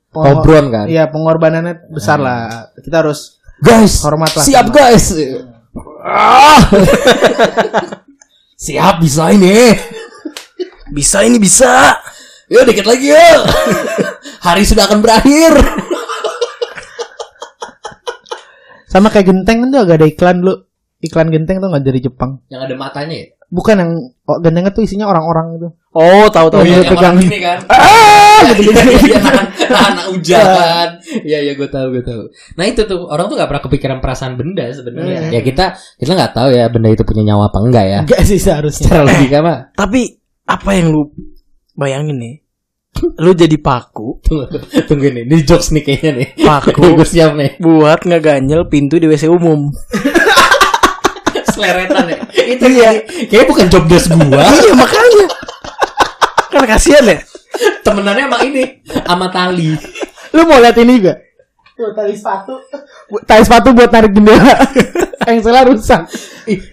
Obron 0.09 0.65
kan. 0.69 0.85
iya 0.87 1.05
pengorbanannya 1.05 1.91
besar 1.91 2.15
lah 2.17 2.71
kita 2.73 3.03
harus 3.03 3.35
Guys, 3.59 3.99
Hormat 3.99 4.31
lah 4.31 4.39
siap 4.41 4.71
guys. 4.71 5.11
Ah. 5.99 6.63
siap 8.55 9.03
bisa 9.03 9.35
ini. 9.35 9.75
Bisa 10.89 11.21
ini 11.27 11.37
bisa. 11.37 11.99
Yuk 12.49 12.65
dikit 12.65 12.87
lagi 12.87 13.11
yuk. 13.11 13.41
Hari 14.41 14.63
sudah 14.63 14.87
akan 14.87 14.99
berakhir. 15.03 15.53
sama 18.89 19.13
kayak 19.13 19.29
genteng 19.29 19.61
kan 19.63 19.69
tuh 19.69 19.81
agak 19.85 19.95
ada 20.01 20.07
iklan 20.09 20.41
dulu 20.41 20.65
iklan 20.99 21.29
genteng 21.29 21.61
tuh 21.61 21.69
nggak 21.69 21.85
dari 21.85 22.01
Jepang 22.01 22.41
Yang 22.49 22.61
ada 22.65 22.75
matanya 22.75 23.15
ya? 23.21 23.27
bukan 23.53 23.75
yang 23.77 23.91
oh, 24.25 24.37
gentengnya 24.41 24.73
tuh 24.73 24.83
isinya 24.83 25.05
orang-orang 25.05 25.45
gitu 25.61 25.69
Oh, 25.89 26.29
tahu 26.29 26.47
tahu. 26.53 26.61
Oh, 26.61 26.65
iya. 26.69 26.85
yang 26.85 26.91
pegang. 26.93 27.15
gini 27.17 27.39
kan. 27.41 27.59
ah 27.65 28.45
gitu 28.53 28.61
gitu 28.61 28.77
Iya, 28.77 28.93
iya, 29.09 29.19
nahan 29.73 29.95
hujan. 30.13 30.87
Iya, 31.25 31.37
iya, 31.41 31.53
gue 31.57 31.65
tahu, 31.65 31.97
gue 31.97 32.03
tahu. 32.05 32.29
Nah 32.55 32.65
itu 32.69 32.85
tuh 32.85 33.09
orang 33.09 33.25
tuh 33.25 33.35
gak 33.35 33.49
pernah 33.49 33.63
kepikiran 33.65 33.97
perasaan 33.97 34.37
benda 34.37 34.69
sebenarnya. 34.69 35.27
Hmm. 35.27 35.33
Ya 35.33 35.41
kita 35.41 35.65
kita 35.97 36.11
nggak 36.13 36.33
tahu 36.37 36.49
ya 36.53 36.69
benda 36.69 36.93
itu 36.93 37.01
punya 37.01 37.33
nyawa 37.33 37.49
apa 37.49 37.57
enggak 37.59 37.85
ya. 37.89 37.99
enggak 38.05 38.21
sih 38.21 38.37
seharusnya 38.37 38.85
Secara 38.85 39.01
logika 39.09 39.37
mah. 39.41 39.57
Tapi 39.81 40.01
apa 40.45 40.69
yang 40.77 40.93
lu 40.93 41.09
bayangin 41.73 42.17
nih? 42.21 42.35
Lu 43.21 43.31
jadi 43.33 43.53
paku, 43.57 44.17
Tunggu, 44.25 44.45
tunggu 44.89 45.07
nih, 45.13 45.23
ini 45.23 45.45
jokes 45.45 45.69
nih 45.71 45.83
kayaknya 45.85 46.11
nih. 46.21 46.27
paku 46.41 46.85
gue 46.97 47.07
siap 47.07 47.33
nih. 47.33 47.57
buat 47.57 48.01
ngeganjel 48.05 48.65
pintu 48.69 49.01
di 49.01 49.09
WC 49.09 49.25
umum. 49.25 49.73
Seleretan 51.49 52.05
ya. 52.07 52.17
Itu 52.45 52.65
ya. 52.69 52.89
Kayaknya 53.25 53.45
bukan 53.47 53.65
job 53.69 53.83
desk 53.89 54.09
gua. 54.13 54.41
iya 54.41 54.73
makanya. 54.73 55.25
Kan 56.49 56.65
kasihan 56.65 57.05
ya. 57.05 57.17
Temenannya 57.81 58.25
sama 58.29 58.37
ini, 58.43 58.63
sama 58.85 59.27
tali. 59.29 59.73
Lu 60.33 60.45
mau 60.45 60.61
lihat 60.61 60.77
ini 60.77 61.01
juga? 61.01 61.17
Tuh, 61.73 61.95
tali 61.95 62.13
sepatu. 62.13 62.53
Tali 63.23 63.41
sepatu 63.41 63.71
buat 63.71 63.89
narik 63.89 64.11
jendela. 64.11 64.53
yang 65.29 65.45
salah 65.45 65.61
rusak. 65.61 66.01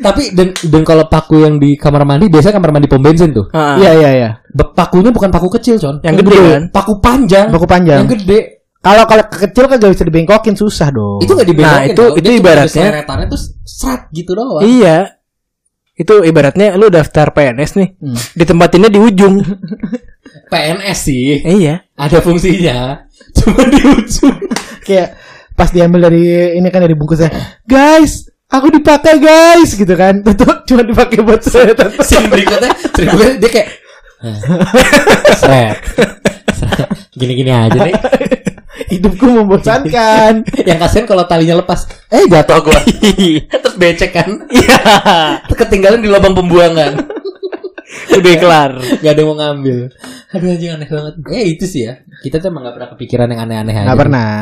Tapi 0.00 0.32
dan 0.32 0.56
dan 0.56 0.82
kalau 0.82 1.04
paku 1.06 1.44
yang 1.44 1.60
di 1.60 1.76
kamar 1.76 2.08
mandi 2.08 2.32
biasanya 2.32 2.56
kamar 2.56 2.72
mandi 2.72 2.88
pom 2.88 3.04
bensin 3.04 3.30
tuh. 3.30 3.52
Heeh. 3.52 3.76
Iya 3.84 3.90
iya 3.92 4.10
iya. 4.16 4.30
Pakunya 4.72 5.12
bukan 5.12 5.28
paku 5.28 5.52
kecil, 5.52 5.76
Con. 5.76 6.00
Yang 6.00 6.24
gede 6.24 6.36
kan? 6.40 6.62
Paku 6.72 6.92
panjang. 6.98 7.46
Paku 7.52 7.66
panjang. 7.68 7.98
Yang 8.04 8.10
gede. 8.16 8.40
Kalau 8.80 9.02
kalau 9.04 9.24
kecil 9.26 9.66
kan 9.66 9.76
gak 9.82 9.92
bisa 9.98 10.04
dibengkokin 10.06 10.54
susah 10.54 10.88
dong. 10.94 11.18
Itu 11.18 11.34
gak. 11.34 11.44
Nah, 11.58 11.82
itu- 11.84 11.98
tau. 11.98 12.14
itu 12.16 12.22
Dia 12.22 12.32
cuma 12.32 12.40
ibaratnya- 12.40 12.64
ada 12.64 12.90
seleretannya 12.94 13.26
tuh 13.26 13.40
serat 13.66 14.00
gitu 14.14 14.30
doang. 14.32 14.62
Iya. 14.62 15.15
Itu 15.96 16.20
ibaratnya 16.20 16.76
lu 16.76 16.92
daftar 16.92 17.32
PNS 17.32 17.80
nih. 17.80 17.88
Hmm. 17.96 18.20
Ditempatinnya 18.36 18.92
di 18.92 19.00
ujung. 19.00 19.40
PNS 20.52 20.98
sih. 21.00 21.40
iya. 21.40 21.80
Ada 21.96 22.20
fungsinya. 22.20 23.08
Cuma 23.32 23.64
di 23.64 23.80
ujung. 23.80 24.36
kayak 24.86 25.16
pas 25.56 25.72
diambil 25.72 26.12
dari 26.12 26.52
ini 26.60 26.68
kan 26.68 26.84
dari 26.84 26.92
bungkusnya. 26.92 27.32
Guys, 27.64 28.28
aku 28.52 28.68
dipakai 28.76 29.16
guys 29.16 29.72
gitu 29.72 29.96
kan. 29.96 30.20
Tuh 30.38 30.68
cuma 30.68 30.84
dipakai 30.84 31.24
buat 31.24 31.40
setan. 31.40 31.96
Scene 32.04 32.28
berikutnya, 32.28 32.70
berikutnya 32.92 33.32
dia 33.40 33.50
kayak 33.50 33.68
Seret. 35.40 35.78
Seret. 36.56 36.88
Gini-gini 37.16 37.52
aja 37.52 37.78
nih. 37.80 37.96
Hidupku 38.76 39.24
membosankan. 39.24 40.44
Yang 40.68 40.78
kasihan 40.84 41.06
kalau 41.08 41.24
talinya 41.24 41.64
lepas. 41.64 41.88
Eh 42.12 42.28
jatuh 42.28 42.60
gua. 42.60 42.80
Terus 43.64 43.76
becek 43.80 44.12
kan. 44.12 44.28
Iya. 44.52 44.80
Ketinggalan 45.60 46.04
di 46.04 46.08
lubang 46.12 46.36
pembuangan. 46.36 47.00
Udah 48.12 48.32
kelar. 48.36 48.72
Gak 49.00 49.12
ada 49.12 49.20
yang 49.20 49.28
mau 49.32 49.36
ngambil. 49.40 49.78
Aduh 50.36 50.48
anjing 50.52 50.70
aneh 50.76 50.88
banget. 50.88 51.14
Eh 51.32 51.44
itu 51.56 51.64
sih 51.64 51.88
ya. 51.88 52.00
Kita 52.20 52.40
tuh 52.40 52.52
emang 52.52 52.68
gak 52.68 52.76
pernah 52.76 52.90
kepikiran 52.96 53.28
yang 53.32 53.40
aneh-aneh 53.48 53.74
aja. 53.76 53.86
Nggak 53.88 54.00
pernah. 54.00 54.32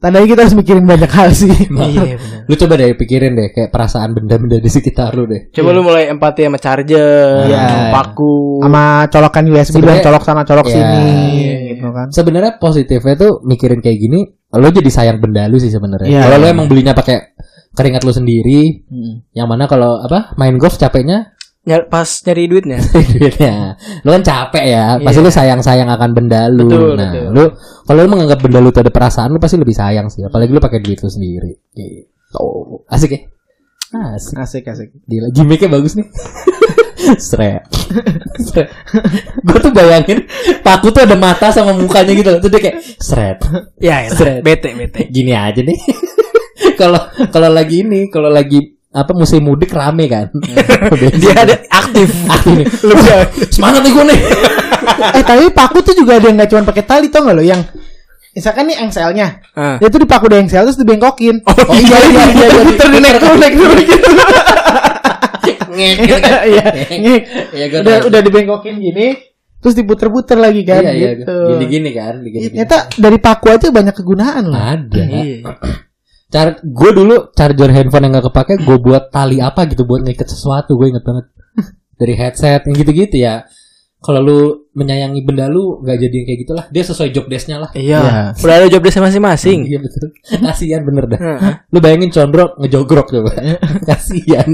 Tandanya 0.00 0.26
kita 0.26 0.40
harus 0.48 0.56
mikirin 0.56 0.88
banyak 0.88 1.12
hal 1.12 1.28
sih. 1.30 1.52
Iya. 1.68 2.16
Lu 2.48 2.56
coba 2.56 2.74
deh 2.74 2.96
pikirin 2.96 3.36
deh 3.36 3.52
kayak 3.52 3.68
perasaan 3.68 4.16
benda-benda 4.16 4.56
di 4.56 4.66
sekitar 4.66 5.12
lu 5.12 5.28
deh. 5.28 5.52
Coba 5.52 5.70
lu 5.70 5.84
mulai 5.84 6.08
empati 6.08 6.42
sama 6.42 6.56
charger, 6.56 7.44
Iya. 7.44 7.60
sama 7.60 7.86
paku. 7.92 8.64
Sama 8.64 8.84
colokan 9.06 9.44
USB 9.46 9.76
Sebenarnya- 9.76 10.00
dan 10.00 10.06
colok 10.08 10.22
sana 10.24 10.42
colok 10.42 10.66
Iya. 10.66 10.74
sini 10.74 11.04
Iya. 11.36 11.54
gitu 11.70 11.88
kan. 11.92 12.06
Sebenarnya 12.10 12.52
positifnya 12.56 13.14
tuh 13.14 13.32
mikirin 13.44 13.78
kayak 13.78 13.98
gini, 14.00 14.20
lo 14.50 14.66
jadi 14.66 14.88
sayang 14.88 15.20
benda 15.20 15.44
lu 15.46 15.60
sih 15.60 15.68
sebenarnya. 15.68 16.08
Iya. 16.08 16.20
Kalau 16.24 16.36
lo 16.40 16.46
emang 16.48 16.66
belinya 16.66 16.96
pakai 16.96 17.36
keringat 17.70 18.02
lu 18.02 18.10
sendiri, 18.10 18.82
Hmm. 18.88 19.20
yang 19.30 19.46
mana 19.46 19.68
kalau 19.68 20.00
apa 20.00 20.32
main 20.34 20.56
golf 20.56 20.74
capeknya 20.74 21.36
Ny- 21.60 21.88
pas 21.92 22.08
nyari 22.08 22.48
duitnya. 22.48 22.80
duitnya. 23.20 23.76
Lu 24.00 24.08
kan 24.16 24.22
capek 24.24 24.64
ya, 24.64 24.84
pasti 24.96 25.20
lu 25.20 25.28
sayang-sayang 25.28 25.92
akan 25.92 26.10
benda 26.16 26.48
lu. 26.48 26.72
Betul, 26.72 26.96
nah, 26.96 27.12
betul. 27.12 27.28
lu 27.36 27.44
kalau 27.84 27.98
lu 28.00 28.08
menganggap 28.08 28.38
benda 28.40 28.58
lu 28.64 28.72
tuh 28.72 28.80
ada 28.80 28.92
perasaan, 28.92 29.28
lu 29.28 29.40
pasti 29.42 29.60
lebih 29.60 29.76
sayang 29.76 30.08
sih. 30.08 30.24
Apalagi 30.24 30.50
lu 30.56 30.60
pakai 30.62 30.80
duit 30.80 30.96
lu 31.04 31.10
sendiri. 31.12 31.52
Gitu. 31.76 32.48
Asik 32.88 33.10
ya? 33.12 33.20
Asik. 34.16 34.34
Asik 34.40 34.64
asik. 34.72 34.88
Gila, 35.04 35.28
gimmicknya 35.34 35.68
bagus 35.68 36.00
nih. 36.00 36.08
Sret. 37.18 37.64
Gue 39.46 39.58
tuh 39.58 39.72
bayangin 39.72 40.28
paku 40.60 40.92
tuh 40.92 41.02
ada 41.02 41.16
mata 41.16 41.50
sama 41.50 41.74
mukanya 41.74 42.12
gitu. 42.12 42.30
Tuh 42.38 42.50
dia 42.52 42.60
kayak 42.60 42.76
sret. 43.00 43.40
Ya, 43.80 44.06
ya 44.06 44.40
bete 44.44 44.76
bete. 44.76 45.08
Gini 45.08 45.32
aja 45.34 45.58
nih. 45.64 45.80
Kalau 46.76 47.00
kalau 47.32 47.50
lagi 47.50 47.82
ini, 47.82 48.12
kalau 48.12 48.28
lagi 48.28 48.79
apa 48.90 49.12
musim 49.12 49.40
mudik 49.40 49.70
rame 49.70 50.06
kan. 50.06 50.26
Dia 51.22 51.34
ada 51.36 51.54
aktif. 51.70 52.10
Aku 52.26 52.48
nih. 52.52 52.66
Semangat 53.48 53.80
nih 53.80 53.92
gue 53.92 54.04
nih. 54.06 54.20
eh 55.16 55.22
tapi 55.22 55.48
paku 55.50 55.78
tuh 55.80 55.94
juga 55.94 56.16
ada 56.16 56.26
yang 56.26 56.36
nggak 56.36 56.50
cuma 56.50 56.62
pakai 56.64 56.82
tali 56.82 57.06
tau 57.06 57.22
gak 57.22 57.32
lo 57.32 57.40
yang 57.40 57.62
misalkan 58.30 58.64
nih 58.64 58.78
engselnya 58.78 59.42
Ah. 59.52 59.76
dia 59.76 59.88
tuh 59.88 59.98
dipaku 59.98 60.26
di 60.26 60.38
engsel 60.38 60.62
terus 60.62 60.76
dibengkokin 60.76 61.42
Oh 61.42 61.74
iya 61.74 61.98
iya 62.00 62.22
iya. 62.30 62.46
puter 62.64 62.88
di 62.88 62.98
naik 62.98 63.16
turun 63.18 63.38
naik 63.38 63.54
turun 63.54 63.78
gitu 63.80 64.08
iya. 66.46 66.64
Iya 67.50 67.66
udah 67.80 67.96
udah 68.06 68.20
dibengkokin 68.20 68.76
gini 68.78 69.18
terus 69.60 69.74
diputer-puter 69.74 70.38
lagi 70.38 70.62
kan 70.62 70.80
Iya 70.80 70.92
iya. 70.92 71.10
gitu 71.16 71.36
Gini-gini 71.54 71.90
kan, 71.92 72.14
Iya, 72.16 72.24
gini-gini. 72.24 72.48
ternyata 72.56 72.76
dari 72.94 73.18
paku 73.18 73.46
aja 73.50 73.66
banyak 73.68 73.94
kegunaan 73.94 74.42
loh 74.46 74.56
Ada. 74.56 75.02
Iya. 75.04 75.36
Char 76.30 76.62
gue 76.62 76.90
dulu 76.94 77.34
charger 77.34 77.70
handphone 77.74 78.06
yang 78.06 78.22
gak 78.22 78.30
kepake 78.30 78.62
gue 78.62 78.78
buat 78.78 79.10
tali 79.10 79.42
apa 79.42 79.66
gitu 79.66 79.82
buat 79.82 80.06
ngikat 80.06 80.30
sesuatu 80.30 80.78
gue 80.78 80.94
inget 80.94 81.02
banget. 81.02 81.26
Dari 82.00 82.14
headset 82.14 82.64
yang 82.70 82.74
gitu-gitu 82.78 83.18
ya. 83.18 83.44
Kalau 84.00 84.24
lu 84.24 84.40
menyayangi 84.72 85.20
benda 85.28 85.44
lu 85.44 85.84
nggak 85.84 85.98
jadi 86.00 86.14
yang 86.24 86.26
kayak 86.32 86.40
gitulah. 86.46 86.64
Dia 86.72 86.82
sesuai 86.88 87.12
job 87.12 87.28
desknya 87.28 87.60
lah. 87.60 87.70
Iya. 87.76 88.00
Iya. 88.00 88.20
Udah 88.40 88.54
ada 88.56 88.66
job 88.72 88.80
desk 88.80 88.96
masing-masing. 88.96 89.68
iya 89.68 89.76
betul. 89.76 90.08
Kasihan 90.48 90.80
bener 90.88 91.04
dah. 91.04 91.20
Lu 91.68 91.84
bayangin 91.84 92.08
condrok 92.08 92.56
ngejogrok 92.56 93.12
coba. 93.12 93.30
Kasihan. 93.92 94.48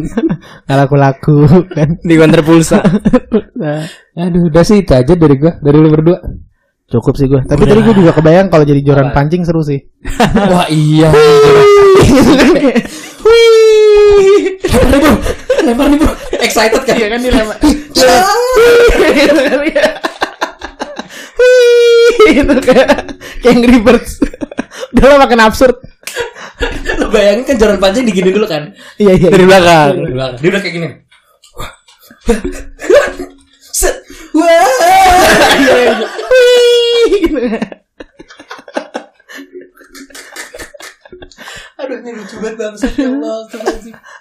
Nggak 0.67 0.77
laku-laku 0.83 1.47
kan. 1.71 1.95
Di 2.03 2.15
konter 2.19 2.43
pulsa. 2.43 2.83
Nah, 3.55 3.87
aduh 4.19 4.51
udah 4.51 4.65
sih 4.67 4.83
itu 4.83 4.91
aja 4.91 5.15
dari 5.15 5.39
gue 5.39 5.53
dari 5.63 5.79
lu 5.79 5.95
berdua 5.95 6.19
cukup 6.87 7.15
sih 7.19 7.27
gue 7.27 7.43
tapi 7.47 7.67
tadi 7.67 7.81
gue 7.83 7.95
juga 7.99 8.13
kebayang 8.15 8.47
kalau 8.47 8.63
jadi 8.63 8.81
joran 8.83 9.11
pancing 9.11 9.43
seru 9.43 9.63
sih 9.63 9.83
wah 10.53 10.67
iya 10.71 11.11
lempar 14.67 14.87
nih 14.87 14.99
bro 15.03 15.15
lempar 15.67 15.87
nih 15.91 15.99
bro 15.99 16.13
excited 16.41 16.83
kan 16.87 16.95
Iya 16.97 17.09
kan 17.13 17.21
dilempar. 17.21 17.57
itu 22.27 22.55
kayak 22.65 22.89
kayak 23.43 23.55
Angry 23.57 23.79
Birds. 23.81 24.19
Udah 24.97 25.09
lah 25.15 25.19
makin 25.27 25.41
absurd. 25.45 25.77
lu 26.97 27.13
bayangin 27.13 27.45
kan 27.45 27.57
jalan 27.61 27.77
pancing 27.77 28.09
digini 28.09 28.33
dulu 28.33 28.49
kan 28.49 28.73
Iya 28.97 29.13
iya. 29.21 29.29
Dari 29.29 29.45
belakang. 29.45 29.93
Dari 30.01 30.15
belakang. 30.17 30.41
Dia 30.41 30.49
udah 30.49 30.61
kayak 30.65 30.75
gini. 30.75 30.89
Set. 33.77 34.01
Wah. 34.33 36.09
Gitu. 37.07 37.39
Aduh 41.77 41.97
ini 42.03 42.11
lucu 42.17 42.37
banget 42.41 42.57
bangsa 42.57 42.89
ya 42.97 43.09
Allah. 43.13 43.37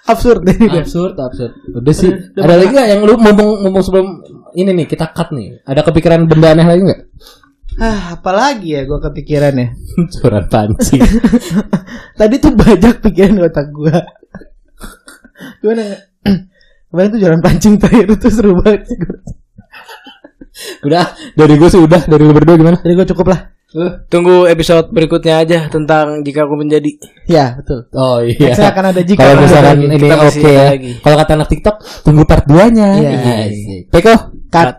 Absurd 0.06 0.40
deh. 0.44 0.56
Absurd, 0.76 1.14
absurd. 1.18 1.52
Udah 1.72 1.94
sih. 1.96 2.12
Ada 2.36 2.54
lagi 2.54 2.72
gak 2.76 2.88
yang 2.92 3.00
lu 3.02 3.16
mumpung 3.16 3.64
mumpung 3.64 3.82
sebelum 3.82 4.22
ini 4.54 4.70
nih 4.76 4.86
kita 4.86 5.10
cut 5.16 5.32
nih. 5.32 5.60
Ada 5.64 5.82
kepikiran 5.82 6.28
benda 6.28 6.52
aneh 6.52 6.66
lagi 6.68 6.82
nggak? 6.84 7.00
Ah, 7.76 8.16
apalagi 8.16 8.72
ya 8.72 8.88
gue 8.88 8.98
kepikiran 9.00 9.52
ya. 9.56 9.68
Curhat 10.16 10.48
pancing. 10.48 11.04
Tadi 12.20 12.34
tuh 12.40 12.52
banyak 12.56 13.04
pikiran 13.04 13.36
di 13.36 13.42
otak 13.44 13.68
gue. 13.68 13.96
Gimana? 15.60 15.82
ya? 15.84 15.96
Kemarin 16.88 17.08
tuh 17.12 17.20
jalan 17.20 17.40
pancing 17.44 17.74
terakhir 17.76 18.06
itu 18.16 18.28
seru 18.32 18.56
banget. 18.60 18.88
sih. 18.88 18.98
Udah, 20.84 21.04
dari 21.36 21.54
gue 21.56 21.68
sih 21.68 21.80
udah. 21.80 22.08
Dari 22.08 22.22
lu 22.24 22.32
berdua 22.32 22.56
gimana? 22.56 22.78
Jadi 22.80 22.94
gue 22.96 23.06
cukup 23.12 23.26
lah. 23.32 23.40
Tunggu 24.08 24.46
episode 24.48 24.88
berikutnya 24.94 25.42
aja 25.42 25.68
tentang 25.68 26.24
jika 26.24 26.46
aku 26.48 26.56
menjadi. 26.56 26.96
Ya 27.28 27.58
betul. 27.60 27.84
Oh 27.92 28.22
iya. 28.24 28.54
Saya 28.56 28.72
akan 28.72 28.94
ada 28.94 29.02
jika 29.04 29.20
Kalau 29.20 29.42
misalkan 29.42 29.76
ini 29.84 29.96
oke 30.06 30.16
masih 30.22 30.42
ya. 30.48 30.66
Kalau 31.02 31.16
kata 31.18 31.32
anak 31.36 31.48
TikTok, 31.50 31.76
tunggu 32.06 32.22
part 32.24 32.46
2-nya. 32.48 32.88
Iya. 33.02 33.12
Peko. 33.90 34.14
Cut. 34.48 34.76